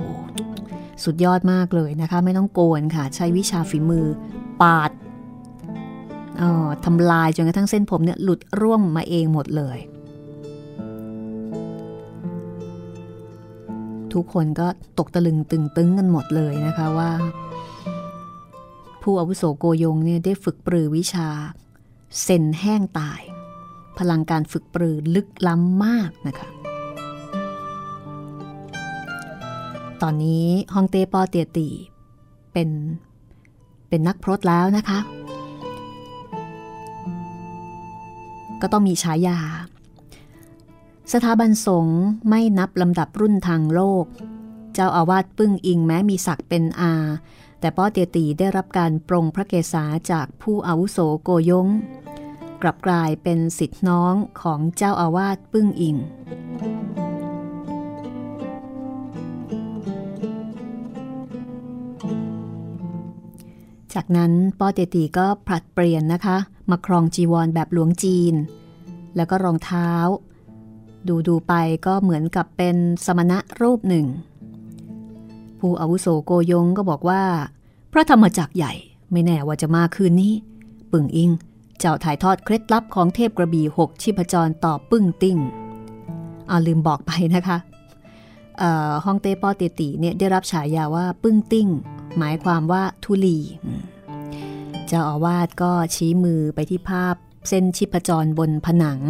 [1.04, 4.06] สุดยอดมากเลยนะคะ ไม่ต้องโกนค่ะ ใช้วิชาฝีมือ
[4.62, 4.90] ปาด
[6.42, 9.78] ออทำลายจนกระทั่งเส้นผมเนี่ยหลุดร่วงมาเองหมดเลย
[14.16, 14.66] ทุกคนก็
[14.98, 17.10] ตกตะลึงตึงตึงกันหมดเลยนะคะว่า
[19.02, 21.28] ผู้อาวุโสโกยงเนี่ยได้ฝึกปรือวิชา
[22.22, 23.20] เซนแห้งตาย
[23.98, 26.48] พลังการฝึกปรือลึกล้ำมากนะคะ
[30.02, 31.68] ตอนนี้ฮองเต้ปอเตียตี
[32.52, 32.68] เป็น
[33.88, 34.98] เป็นนักพรตแล้วนะคะ
[38.60, 39.38] ก็ต้องมีฉายา
[41.12, 44.04] สถาบันสงฆ์ไม่นับลำดับรุ่นทางโลก
[44.74, 46.94] เจ้าอาวาสปึ้งอิงแม้มีศักดิ์เป็นอา
[47.60, 51.68] แต่ป้อเตียตีได้รับการปรงพระเกศาจากผู้อาวุโสโกยง
[52.62, 55.96] กลับกลายเป็นสิทธิน้องของเจ้าอาวาสปึ้งอิง
[63.94, 66.36] จากนั้นป้อเตตีก็ผลัดเปลี่ยนนะคะ
[66.70, 68.34] มาครองจีวรแบบหลวงจีน
[69.16, 69.90] แล้วก็รองเท้า
[71.08, 71.54] ดูดูไป
[71.86, 74.06] ก็เหมือนกับเป็นสมณะรูปหนึ่ง
[75.58, 77.22] ผู้อาวุโสโกยงก็บอกว่า
[77.92, 78.72] พระธรรมจักรใหญ่
[79.12, 80.32] ไม่แน่ว่าจะมาคืนนี้
[80.92, 81.30] ปึ่งอิง
[81.78, 85.38] เจ้าถ่ายทอดเคล็ดลับของเทพกระบี่หกชิพจรต่อปึ้งติ้ง
[86.48, 87.58] เอาลืมบอกไปนะคะ
[89.04, 91.68] ฮ่องเต้ป้อเตตีเนี่ยได้รับฉายาว่าปึ้งติ้ง
[92.18, 93.38] หมายความว่าทุลี
[94.86, 97.14] เจ้าอาวาสก็ชี้มือไปที่ภาพ
[97.48, 99.00] เส้นชิพจรบนผนัง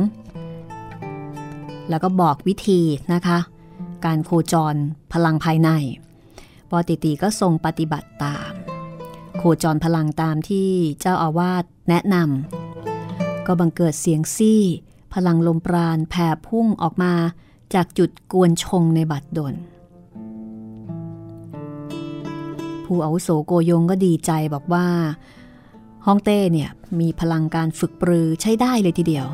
[1.90, 2.80] แล้วก็บอกวิธี
[3.14, 3.38] นะคะ
[4.04, 4.74] การโคจร
[5.12, 5.70] พลังภายใน
[6.70, 8.52] ปอติตีก็ทรงปฏิบัติตาม
[9.38, 10.68] โคจรพลังตามที่
[11.00, 14.62] เจ้าอาวาสแนะนำก็บังเกิดเสียงซี่
[15.14, 17.14] พลังลมปราณแผ่พุ่งออกมา
[17.74, 19.54] จากจุดกวนชงในบัดดล
[22.84, 24.86] ผู้อาวุโสโกยงก็ดีใจบอกว่า
[26.06, 26.70] ฮ่องเต้เนี่ย
[27.00, 29.26] มีพลังการฝึกปรือใช้ได้เลยทีเดียว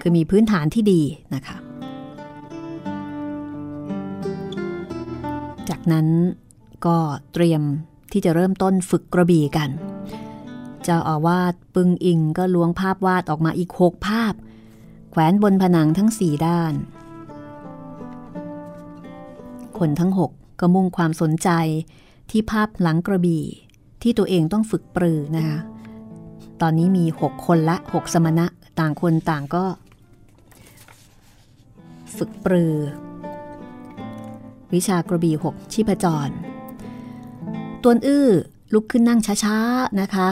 [0.00, 1.00] คือมีพื้นฐานที่ดี
[1.34, 1.56] นะคะ
[5.68, 6.06] จากนั้น
[6.86, 6.96] ก็
[7.32, 7.62] เตรียม
[8.12, 9.70] ที่จะเริ่มต้นฝึกกระบี่กัน
[10.84, 14.34] เจ้าอาวาสปึงอิงก็ล้วงภาพวาดออกมาอีกหกภาพ
[15.10, 16.74] แขวนบนผนังทั้งสี่ด้าน
[19.78, 20.30] คนทั้งหก
[20.60, 21.48] ก็มุ่งความสนใจ
[22.30, 23.44] ที่ภาพหลังกระบี่
[24.02, 25.58] ที่ตัวเองต้องฝึกปรือนะคะ
[26.60, 28.46] ตอนนี้มี 6 คนละ 6 สมณะ
[28.78, 29.64] ต่างคนต่างก็
[32.16, 32.76] ฝึกปรือ
[34.74, 36.28] วิชากระบี่6ชีพจร
[37.82, 38.28] ตัวอื้อ
[38.74, 40.28] ลุกขึ้นนั่งช้าๆนะคะ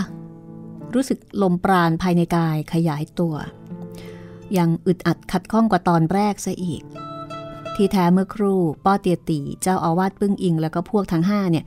[0.94, 3.34] รู้สึกลมปราณภายในกายขยายตัว
[4.56, 6.82] ยังอึดอัดขัดข้องกว่าตอนแรกซะอีก
[7.74, 11.64] ที่แท้เมื่อครู่ป้อเตียตีเจ้าอาวาสปึ้งอิง แล้วก็พวกทั้งห้าเนี่ย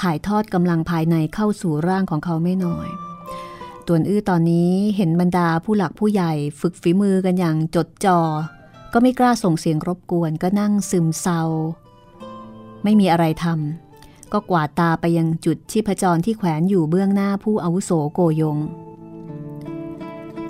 [0.00, 2.88] ถ่ายทอดกำลังภายในเข้าสู่ร่างของเขาไม่น้อย
[3.86, 8.18] ตัวอื้อตอนนี้เห็นบรรดาผู้หลักผู้ใหญ่ฝึกฝีมือกันอย่างจดจอ่อ
[8.96, 11.42] ก็ไม่กล้าส่งเสียงรบกวนก็นั่งซึมเศร้า
[12.84, 18.58] ไม่มีอะไรทำก็กวาดตาไปยังจุดชีพจรที่แขวนอยู่เบื้องหน้าผู้อาวุโสโกยง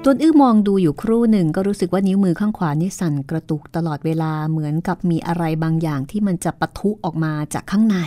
[0.02, 7.98] ตัวอื้อมองดูอยู่ครู่หนึ่งก็รู้สึกว่านิ้วมือข้างขวานี่สั่นกระตุกตลอดเวลาเหมือนกับมีอะไรบางอย่างที่มันจะปะทุออกมาจากข้างใน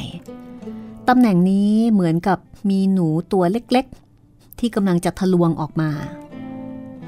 [1.08, 2.38] ตำแหน่งนี้เหมือนกับ
[2.70, 5.92] มีหนูตัวเล็กๆ ที่กำลังจะทะลวงออกมา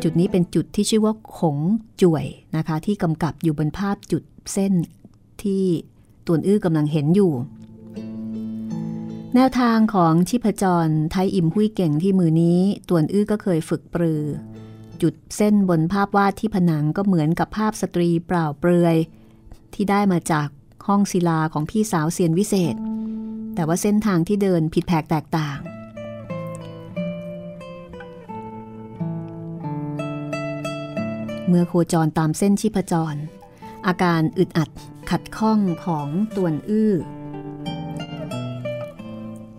[0.04, 1.58] จุดนี้เป็นจุดที่ชื่อว่าขง
[2.02, 2.26] จ่วย
[2.58, 4.24] นะคะ ที่กำกับอยู่บนภาพจุด
[4.54, 4.74] เส้น
[5.43, 5.64] ที่
[6.26, 7.32] ตวนอื้อกำลังเห็นอยู่
[9.36, 14.24] แนวทางของชิพจรไทยอิมหุยเก่งที่มือนี้ตวนอื้อก็เคยฝึกปรือ
[15.02, 18.95] จุดเส้นบนภาพวาดที่ผนังก็เหมือนกับภาพสตรีเปล่าเปลือย
[19.74, 20.47] ที่ได้มาจาก
[20.88, 22.76] ห้องศิลาของพี่สาวเซียนวิเศษ
[23.56, 25.58] แต่ว่าเส้นทางที่เดินผิดแผกแตกต่าง
[31.50, 33.20] เมื่อโคจรตามเส้นชีพจร
[33.88, 34.70] อาการอึดอัด
[35.10, 36.93] ขัดข้องของตวนอื้อ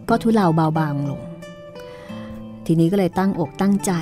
[0.08, 1.22] ก็ทุเลาเบาบางลง
[2.66, 3.92] ทีนี้ก็เลยตั้งอกตั้งใจ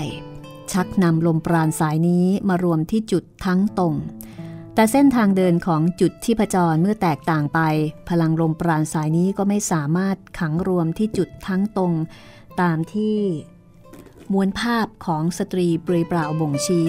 [0.73, 3.95] ชักนำลมปราณสายนี้มารวมที่จุดทั้งตรง
[4.75, 7.61] แต่เส้นทางเดินของจุดที่ผจรเมื่อแตกต่างไป
[8.09, 11.93] พลังลมปราณสายนี้ก็ไม่สามารถขังรวมที่จุดทั้งตรง
[12.61, 13.17] ตามที่
[14.33, 16.89] มวลภาพของสตรีปรยเปล่าบ่งชี้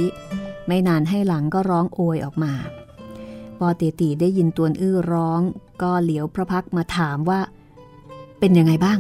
[0.70, 2.53] ไม่นานให้หลังก็ร้องโอยออกมา
[3.57, 5.41] พอเตตีได้ยินตัวอื้อร้อง
[5.82, 7.39] ก็เหลียวพระพักมาถามว่า
[8.39, 8.99] เป็นยังไงบ้าง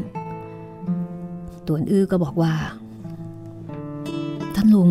[1.67, 2.53] ตัวอื้อก็บอกว่า
[4.55, 4.89] ท่านลุง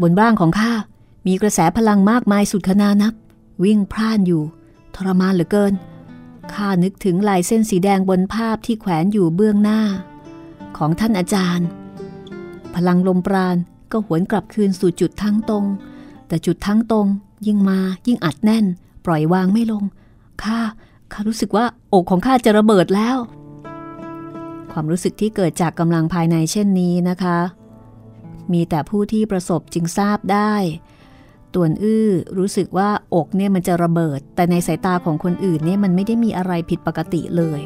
[0.00, 0.72] บนบ้างของข้า
[1.26, 3.14] มีกระแสพลังมากมายสุดขนานับ
[3.64, 4.42] วิ่งพร่านอยู่
[4.94, 5.72] ทรมานเหลือเกิน
[6.52, 9.80] ข้านึกถึงลายเส้นสีแดงบนภาพที่แขวนอยู่เบื้องหน้า
[10.76, 11.66] ของท่านอาจารย์
[12.74, 13.56] พลังลมปราณ
[13.92, 15.64] ก็หวนกลับคืนสู่จุดทั้งตรง
[16.32, 17.06] แต่จุดทั้งตรง
[17.46, 18.64] ยิ่งมายิ่งอัดแน่น
[19.06, 19.84] ปล่อยวางไม่ลง
[20.42, 20.60] ข้า
[21.12, 23.16] ข้ารู้สึกว่าอกของข้าจะระเบิดแล้ว
[24.72, 27.38] ความรู้สึกที่เกิดจากกำลังภายในเช่นนี้นะคะ
[28.52, 30.54] มีแต่ผู้ที่ประสบจึงทราบได้
[31.54, 32.08] ต่วนอื้อ
[32.38, 37.60] รู้สึกว่าอกเนี่ยมันจะระเบิด แต่ในสายตาของคนอื่นเนี่ยมันไม่ได้มีอะไรผิดปกติเลย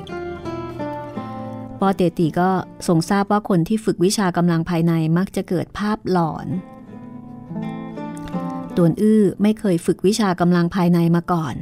[1.80, 2.50] ปอเตติก็
[2.86, 6.48] ทรงทราบว่าคนที่ฝึกวิชากำลังภายในมักจะเกิดภาพหลอน
[8.76, 11.54] ตวนอื้อไม่เคยฝึกวิชากำลังภายในมาก่อน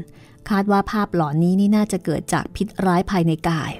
[0.50, 3.72] คาดว่าภาพหลอนนี้นี่น่าจะเกิดจากพิษร้ายภายในกาย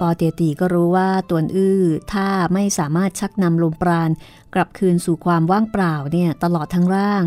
[0.00, 1.82] ปอเตียตีก็รู้ว่าตวนอื้อ
[2.12, 4.10] ถ้าไม่สามารถชักนำลมปราณ
[4.54, 7.24] กลับคืนสู่ความว่างเปล่าเนี่ยตลอดทั้งร่าง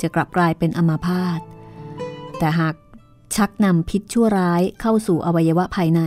[0.00, 1.40] จะกลับกลายเป็นอมาพาต
[2.38, 2.74] แต่หาก
[3.36, 6.00] ชักนำพิษชั่วร้ายเข้าสู่อวัยวะภายใน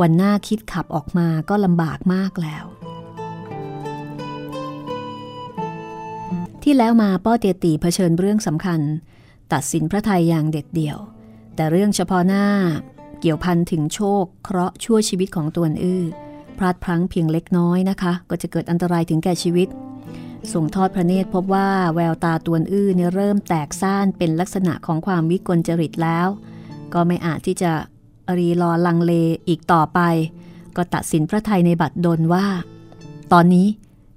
[0.00, 2.64] วันหน้าคิดขับออกมาก็ลำบากมากแล้ว
[6.66, 8.80] ที่แล้วมาป้อเตียตีเผชิญเรื่องสำคัญ
[9.52, 10.98] ตัดสินพระไทยอย่างเด็ดเดี่ยว
[11.56, 12.46] แต่เรื่องเฉพาะหน้า
[13.20, 16.04] เกี่ยวพันถึงโชค เคราะห์ชั่วชีวิตของตัวอื้อ
[16.58, 19.68] พลาดพลั้งเพียงเล็กน้อยนะคะ ก็จะเกิดอันตรายถึงแก่ชีวิต
[20.52, 26.28] ส่งทอดพระเนตรพบว่าแววตาตวนอื้อเนี่ยเริ่มแตกซ่านเป็นลักษณะของความวิกลจริตแล้ว
[26.94, 27.72] ก็ไม่อาจที่จะ
[28.36, 29.12] รีรอลังเล
[29.48, 30.00] อีกต่อไป
[30.76, 32.46] ก็ตัดสินพระไทยในบัตรดลว่า
[33.32, 33.66] ตอนนี้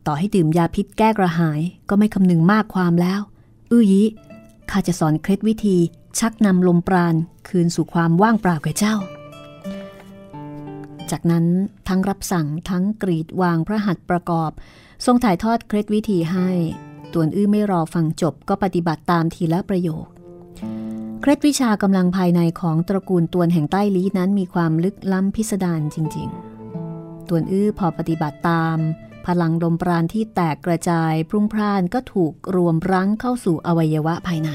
[0.08, 3.22] ต่อให้ดื่มยาพิษแก้กระหายก็ไม่คำนึงมากความแล้ว
[3.72, 4.04] อื้อยี
[4.72, 5.78] ข้าจะสอนเคล็ดวิธี
[6.20, 7.16] ชักนำลมปราณ
[7.48, 8.96] คืนสู่ความว่างเปล่าแก่เจ้า
[11.12, 11.46] จากนั้น
[11.88, 14.52] ทั้งรับสั่งทั้งกรีดวางพระหัตถ์ประกอบ
[15.06, 16.50] ทรงถ่ายทอดเคล็ดวิธีให้
[17.14, 20.06] ตวนอื้อไม่รอฟังจบก็ปฏิบัติตามทีละประโยค
[21.22, 26.30] เคล็ดวิชากำลังภายในของตระกูลตวนแห่งใต้ลี้นั้นมีความลึกล้ำพิสดารจริง
[26.80, 28.78] ๆ ตวนอื้อพอปฏิบัติตาม
[29.28, 34.50] พลังลมปราณที่แตกกระจายพรุ่งพร่านก็ถูกรวมรั้งเข้าสู่อวัยวะภายใน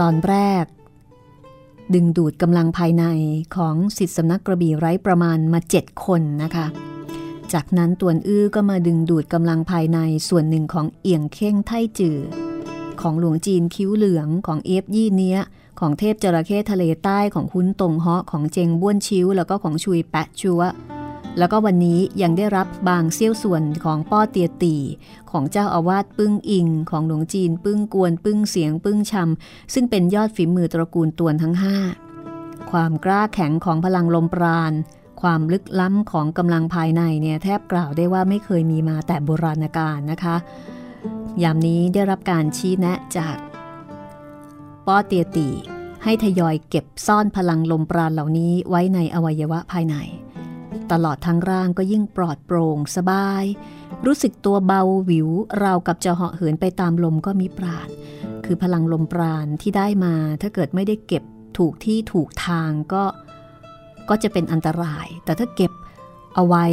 [0.00, 0.64] ตอนแรก
[1.94, 3.04] ดึงดูดกำลังภายใน
[3.56, 6.66] ของสิทธิสำนักกระบี่ไร้ประมาณมาเจ็ดคนนะคะ
[7.52, 9.98] จากนั้นตวนอื้อก็มาดึงดูดกำลังภายใน
[10.28, 12.18] ส่วนหนึ่งของเอียงเข่งไทจือ
[13.00, 15.40] ของหลวงจีนคิ้วเหลืองของเอฟยี่เนี้ย
[15.80, 20.62] ของเทพจระเข้ทะเลใต้ของคุ้นตงเฮาะของเจงบ้วนชิวแล้วก็ของชุยแปะชัว
[21.38, 24.76] แล้วก็วันนี้ยังได้รับบางเสี้ยวส่วนของป้อเตียตี
[25.30, 31.76] ของเจ้าอาวาสปึ้งอิง ของหลวงจีน ปึ้งกวนปึ้งเสียงปึ้งชำซึ่งเป็นยอดฝีมือตระกูลตวนทั้งห้า
[32.70, 34.72] ความกล้าแข็งของพลังลมปราณ
[35.22, 40.36] ความลึกล้ำของกำลังภายในเนี่ยแทบกล่าวได้ว่าไม่เคยมีมาแต่โบราณกาลนะคะ
[41.42, 43.36] ยามนี้ได้รับการชี้แนะจาก
[44.88, 45.48] ป้อเตียตี
[46.04, 49.96] ให้ทยอยเก็บซ่อนพลังลมปราณเหล่านี้ไว้ในอวัยวะภายใน
[50.92, 53.44] ตลอดทั้งร่างก็ยิ่งปลอดโปร่งสบาย
[54.06, 55.28] รู้สึกตัวเบาหวิว
[55.62, 57.88] ราวกับจะเหาะเหินไปตามลมก็มีปราณ
[58.44, 61.22] คือพลังลมปราณที่ได้มาถ้าเกิดไม่ได้เก็บ
[61.58, 63.04] ถูกที่ถูกทางก็
[64.08, 65.72] ก็จะเป็นอันตราย แต่ถ้าเก็บ
[66.34, 66.64] เอาไว้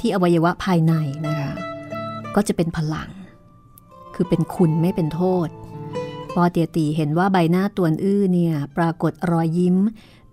[0.00, 0.94] ที่อวัยวะภายใน
[1.26, 1.52] นะคะ
[2.34, 3.10] ก็จะเป็นพลัง
[4.14, 5.48] คือเป็นคุณไม่เป็นโทษ
[6.34, 9.76] ปอเตียตีเห็นว่าใบหน้าตวนอื้อเนี่ย ปรากฏรอยยิ้ม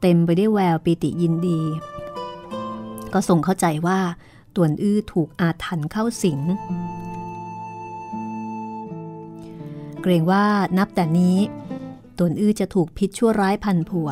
[0.02, 1.62] เต็มไปได้วยแววปิติยินดี
[3.14, 4.00] ก็ส่งเข้าใจว่า
[4.56, 6.40] ตวนอื้อถูกอาถรรพ์เข้าสิง
[10.02, 10.44] เกรงว่า
[10.78, 11.38] นับแต่นี้
[12.18, 14.10] ตวนอื้อจะถูกพิษชั่วร้ายพันผัว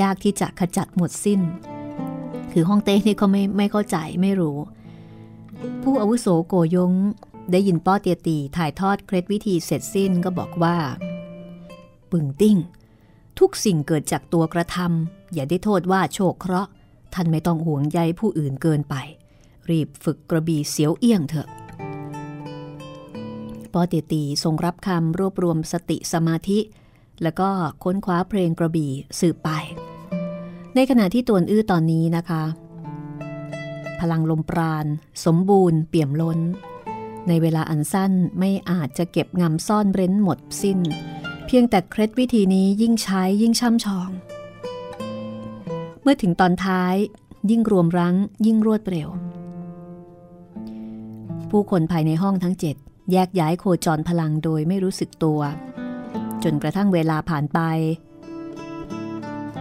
[0.00, 1.40] ยากที่จะขจัดหมดสิ้น
[2.52, 4.58] คือห้องเต้นี่ก็ไม่ไม่เข้าใจไม่รู้
[5.82, 6.92] ผู้อาวุโสโกยง
[7.52, 10.76] ได้ยินป้อเตียตีถ่ายทอดเคล็ดวิธีเสร็จสิ้นก็บอกว่า
[12.10, 12.56] ปึงติ้ง
[13.38, 16.70] ทุกสิ่งเกิดจากตัวกระทำอย่าได้โทษว่าโชคเคราะห์
[17.14, 18.94] ท่านไม่ต้องห่วงใยผู้อื่นเกินไป
[19.70, 21.48] รีบฝึกกระบี่เสียวเอี้ยงเถอะ
[23.72, 26.58] ปอเตียตีทรงรับคำรวบรวมสติสมาธิ
[27.22, 27.48] แล้วก็
[27.82, 29.50] ค้นคว้าเพลงกระบี่สืบไป
[30.74, 32.42] ในขณะที่ตวนอื้อตอนนี้นะคะ
[34.00, 34.86] พลังลมปราณ
[35.24, 36.38] สมบูรณ์เปี่ยมล้น
[37.28, 40.78] ในเวลาอันสั้นไม่อาจจะเก็บงำซ่อนเร้นหมดสิ้น
[41.46, 44.10] เพียงแต่เคล็ดวิธีนี้ยิ่งใช้ยิ่งช่ำชอง
[46.02, 46.94] เมื่อถึงตอนท้าย
[47.50, 48.16] ยิ่งรวมรั้ง
[48.46, 49.08] ยิ่งรวดเร็ว
[51.50, 52.76] ผู้คนภายในห้องทั้งเจ็ด
[53.12, 55.40] แยกย้ายโคจรพลังโดยไม่รู้สึกตัว
[56.42, 57.60] จนกระทั่งเวลาผ่านไป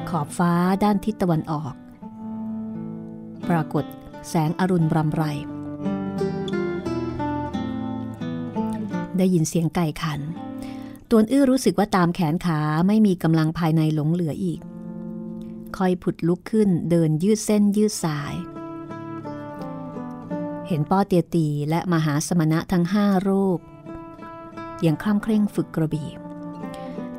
[0.10, 0.54] ขอบฟ้า
[0.84, 1.74] ด้านทิศตะวันออก
[3.50, 3.86] ปรากฏ
[4.30, 5.24] แสงอรุณรำไร
[9.20, 10.20] ได้ยินเสียงไก่ขัน
[11.10, 14.60] ตวนอื้อรู้สึกว่าตามแขนขาไม่มีกำลังภายในหลงเหลืออีก
[15.78, 18.36] คอยผุดลุกขึ้นเดินยืดเส้นยืดสาย
[20.68, 23.60] เห็นป้อเตียตีและมหาสมณะทั้งห้ารูป
[24.86, 26.10] ยังคล่ำเคร่งฝึกกระบี่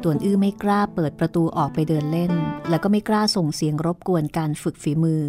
[0.02, 2.32] ตวนอื้อไม่กล้าเปิดประตูออกไปเดินเล่น
[2.68, 5.24] แล้วก็ไม่กล้าส่งเสียงรบกวนการฝึกฝีมือ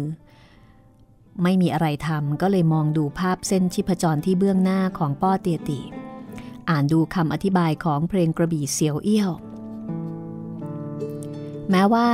[1.42, 5.80] ไม่มีอะไรทำก็เลยมองดูภาพเส้นชิพจรที่เบื้องหน้าของป้อเตียตี
[6.70, 9.32] อ่านดูคำอธิบายของเพลงกระบี่เสียวเอี้ยว
[11.70, 12.08] แม้ว่า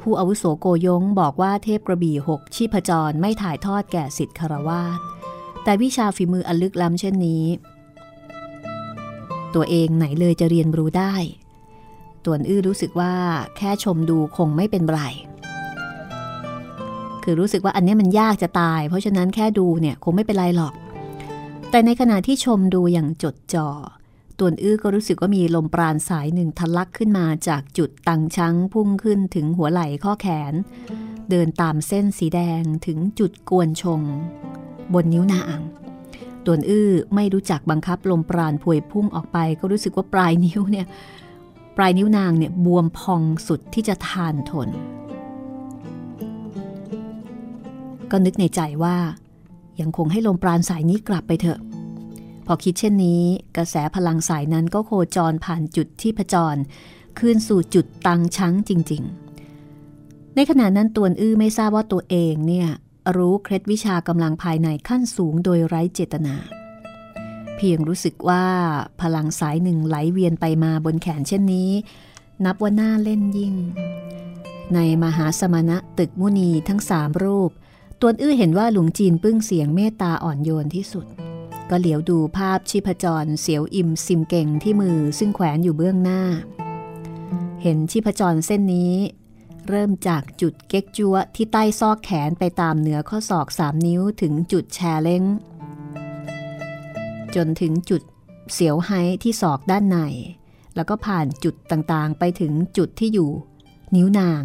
[0.00, 4.98] ผู้อาวุโสโกยงบอกว่าเทพกระบี่หกชีพจรไม่ถ่ายทอดแก่สิทธิคารวาส
[5.64, 7.44] แต่วิชาฝีมืออันลึกล้ำเช่นนี้
[9.54, 11.14] ตัวเองไหนเลยจะเรียนรู้ได้
[12.24, 13.14] ตวนอื้อรู้สึกว่า
[13.56, 15.00] แค่ชมดูคงไม่เป็นไร
[17.22, 20.74] คือรู้สึกว่าอันนี้มันยากจะตาย เพราะฉะนั้นแค่ดูเนี่ยคงไม่เป็นไรหรอก
[21.74, 23.68] แต่ในขณะที่ชมดูอย่างจดจ่อ
[24.38, 30.52] ตวนอื้อก็รู้สึกว่ามีลมปราณสายหนึ่งทะลักขึ้นมาจากจุดตังช้างพุ่งขึ้นถึงหัวไหล่ข้อแขน
[31.30, 34.00] เดินตามเส้นสีแดงถึงจุดกวนชง
[34.94, 35.58] บนนิ้วนาง
[36.46, 40.86] ตวนอื้อไม่รู้จักบังคับลมปราณพวยพุ่งออกไป ก็รู้สึกว่าปลายนิ้วเนี่ย
[41.76, 44.68] ปลายนิ้วนางเนี่ยบวมพองสุดที่จะทานทน
[48.10, 48.96] ก็นึกในใจว่า
[49.82, 51.60] ยังคงให้ลมปราณสายนี้กลับไปเถอะ
[52.46, 53.22] พอคิดเช่นนี้
[53.56, 56.56] กระแสพลังสายนั้นก็โคจรผ่านจุดที่ผจร
[57.18, 62.68] คืนสู่จุดตังช้งจริง ๆ ในขณะนั้นตวนอื้อไม่ทราบว่าตัวเองเนี่ย
[63.16, 66.34] รู้เคล็ดวิชากำลังภายในขั้นสูงโดยไร้เจตนา
[67.56, 68.44] เพียงรู้สึกว่า
[69.00, 71.70] พลังสายหนึ่งไหลเวียนไปมาบนแขนเช่นนี้
[72.44, 73.54] นับว่าน่าเล่นยิ่ง
[74.74, 77.50] ในมหาสมณะตึกมุนีทั้งสามรูป
[78.04, 81.06] ตวนอื้อเห็นว่าหลวงจีนปึ้งเสียงเมตตาอ่อนโยนที่สุด
[81.70, 86.22] ก็เหลียวดูภาพชีพจรเสียวอิมซิมเก่งที่มือซึ่งแขวนอยู่เบื้องหน้า
[87.62, 88.94] เห็นชีพจรเส้นนี้
[89.68, 95.24] เริ่มจากจุดเก๊กจัวที่ใต้ซอกแขนไปตามเหนือข้อศอกสามนิ้วถึงจุดแชเล้ง
[97.34, 98.02] จนถึงจุด
[98.52, 98.90] เสียวไฮ
[99.22, 99.98] ที่ศอกด้านใน
[100.76, 103.30] แล้วก็ผ่านจุดต่างๆ ไปถึงจุดที่อยู่
[103.94, 104.42] นิ้วนาง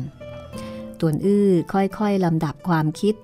[0.99, 3.15] ตวนอื้อค่อยๆลำดับความคิด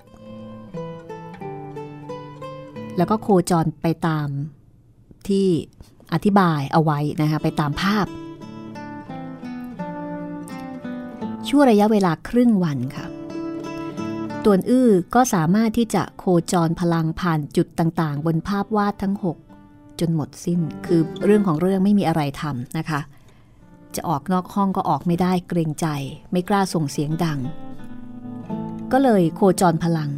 [2.96, 4.28] แล้วก็โคจรไปตาม
[5.28, 5.46] ที่
[6.12, 8.06] อธิบายเอาไว้นะคะไปตามภาพ
[11.48, 13.06] ชั่วระยะเวลาครึ่งวันค่ะ
[14.44, 19.14] ตวนอื้อก็สามารถที่จะโคจรพลังผ่านจุดต่างๆ บนภาพวาดทั้ง
[19.56, 23.00] 6 จนหมดสิ้น คือเรื่องของเรื่องไม่มีอะไรทำนะคะ
[23.94, 25.86] จะออกนอกห้องก็ออกไม่ได้เกรงใจ
[26.32, 27.38] ไม่กล้าส่งเสียงดัง
[28.92, 30.10] ก็เลยโคจรพลัง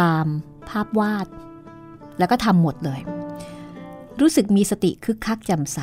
[0.00, 0.26] ตาม
[0.70, 1.26] ภาพวาด
[2.18, 3.00] แล้วก็ทำหมดเลย
[4.20, 5.78] รู้สึกมีสติคึกคักจำใส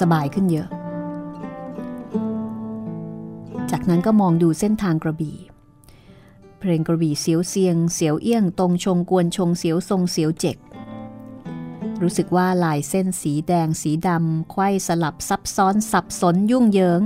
[0.00, 0.68] สบายขึ้นเยอะ
[3.70, 5.36] จากนั้นก็มองดูเส้นทางกระบี่
[6.58, 10.56] เพลงกระบี่เสียวเสียง เสียวเอี้ยง ตรงชงกวนชงเสียวทรงเสียวเจ็ก
[12.02, 17.02] รู้สึกว่าลายเส้นสีแดงสีดำไขว้สลับซับซ้อนสับสนยุ่งเหยิง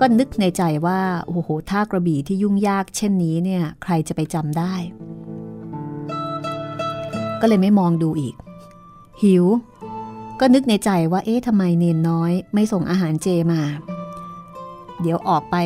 [0.00, 4.74] ก็นึกในใจว่า โอ้โหท่ากระบี่ที่ยุ่งยากเช่นนี้เนี่ยใครจะไปจำได้
[7.40, 8.34] ก็เลยไม่มองดูอีก
[9.22, 9.44] หิว
[10.40, 13.62] ก็นึกในใจว่าเอ๊ะทำไมเนนน้อย ไม่ส่งอาหารเจมา
[15.00, 15.56] เดี๋ยวออกไป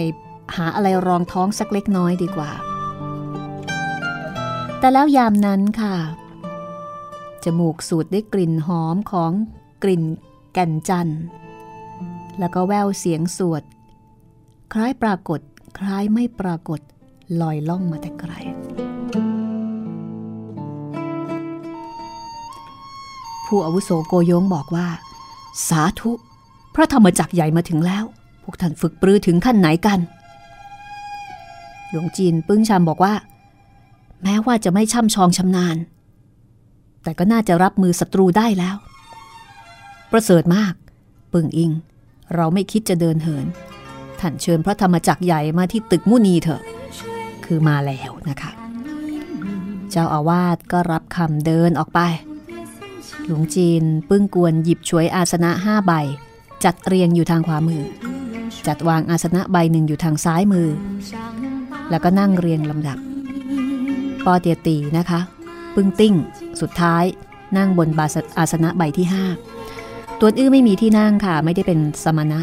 [0.56, 2.50] หาอะไรรองท้องสักเล็กน้อยดีกว่า
[4.78, 5.96] แต่แล้วยามนั้นค่ะ
[7.44, 9.32] จมูกสูดได้กลิ่นหอมของ
[9.82, 10.02] กลิ่น
[10.52, 11.20] แก่นจันทร์
[12.38, 13.62] แล้วก็แววเสียงสวด
[14.72, 15.40] คล้ายปรากฏ
[15.78, 16.80] คล้ายไม่ปรากฏ
[17.40, 18.32] ลอยล่องมาแต่ไกล
[23.46, 24.88] ผู้อาวุโสโกยงบอกว่า
[25.68, 26.12] สาธุ
[26.74, 28.04] พระธรรมจักรใหญ่มาถึงแล้ว
[28.42, 29.98] พวกท่านฝึกปรือถึงขั้นไหนกัน
[31.90, 33.14] หลวงจีนปึ้งชามบอกว่า
[34.22, 35.76] แม้ว่าจะไม่ช่ำชองชำนาญ
[37.02, 38.76] แต่ก็น่าจะรับมือศัตรูได้แล้ว
[40.10, 40.74] ประเสริฐมาก
[41.32, 41.72] ปึ่งอิง
[42.34, 43.46] เราไม่คิดจะเดินเหิน
[44.20, 46.62] ท่านเชิญพระธรรมจักรใหญ่มาที่ตึกมุนีเถอะ
[47.44, 48.50] คือมาแล้วนะคะ
[49.90, 52.00] เจ้าอาวาสก็รับคำเดินออกไป
[53.24, 55.92] หลวงจีนปึ้งกวนหยิบช่วยอาสนะห้าใบ
[56.64, 57.82] จัดเรียงอยู่ทางขวามือ
[58.66, 60.68] จัดวางอาสนะใบหนึ่งอยู่ทางซ้ายมือ
[61.90, 62.98] แล้วก็นั่งเรียงลำดับ
[64.24, 65.20] ปอเตียตีนะคะ
[65.74, 66.14] ปึ้งติ้ง
[66.60, 67.04] สุดท้าย
[67.56, 69.24] นั่งบนบาสอาสนะใบที่ห้า
[70.20, 72.40] ตัวอื้อไม่มีที่นั่งค่ะ ไม่ได้เป็นสมณะ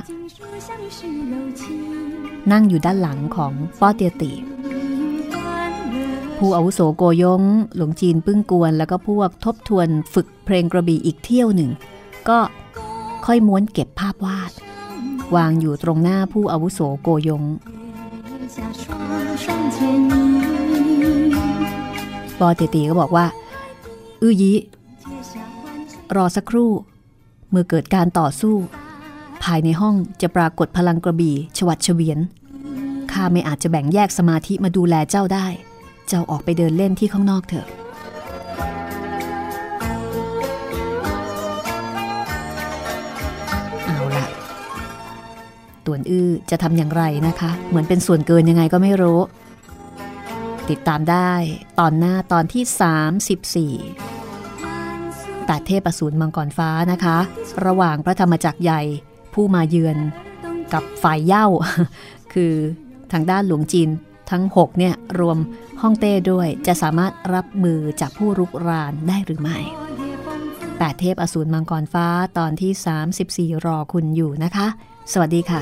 [2.51, 4.31] นั่งอยู่ด้านหลังของป้อเตียตี
[6.37, 7.41] ผู้อาวุโสโกยง
[7.75, 11.71] หลวงจีนปึ้งกวน แล้วก็พวกทบทวนฝึกเพลงกระบี่อีกเที่ยวหนึ่ง
[12.29, 12.39] ก็
[13.25, 14.51] ค่อยม้วนเก็บภาพวาด
[15.35, 17.43] วางอยู่ตรงหน้าผู้อาวุโสโกยง
[22.39, 23.25] ปอเตตีก็บอกว่า
[24.21, 24.51] อื้อยี
[26.15, 26.71] รอสักครู่
[27.49, 28.55] เมื่อเกิดการต่อสู้
[29.43, 32.19] ภายในห้องจะปรากฏพลังกระบี่ชวัดเฉวียน
[33.11, 35.47] ข้าไม่อาจจะแบ่งแยกสมาธิมาดูแลเจ้าได้
[36.07, 37.67] เจ้าออกไปเดินเล่นที่ข้างนอกเถอะ
[43.85, 44.25] เอาละ
[45.85, 49.19] ตวนอื้อจะทำอย่างไรนะคะ เหมือนเป็นส่วนเกินยังไงก็ไม่รู้
[50.69, 51.31] ติดตามได้
[51.79, 52.63] ตอนหน้าตอนที่
[53.49, 57.17] 34แต่เทพอสูรมังกรฟ้านะคะ
[57.65, 58.81] ระหว่างพระธรรมจักรใหญ่
[59.33, 59.97] ผู้มาเยือน
[60.73, 61.45] กับฝ่ายเย่า
[62.33, 62.53] คือ
[63.11, 63.89] ทางด้านหลวงจีน
[64.31, 65.37] ทั้ง 6 เนี่ย รวม
[65.81, 69.57] ฮ่องเต้ด้วยจะสามารถรับมือจากผู้รุกรานได้หรือไม่
[70.77, 72.07] แปดเทพอสูรมังกรฟ้า
[72.37, 74.67] ตอนที่ 34 รอคุณอยู่นะคะ
[75.13, 75.61] สวัสดีค่ะ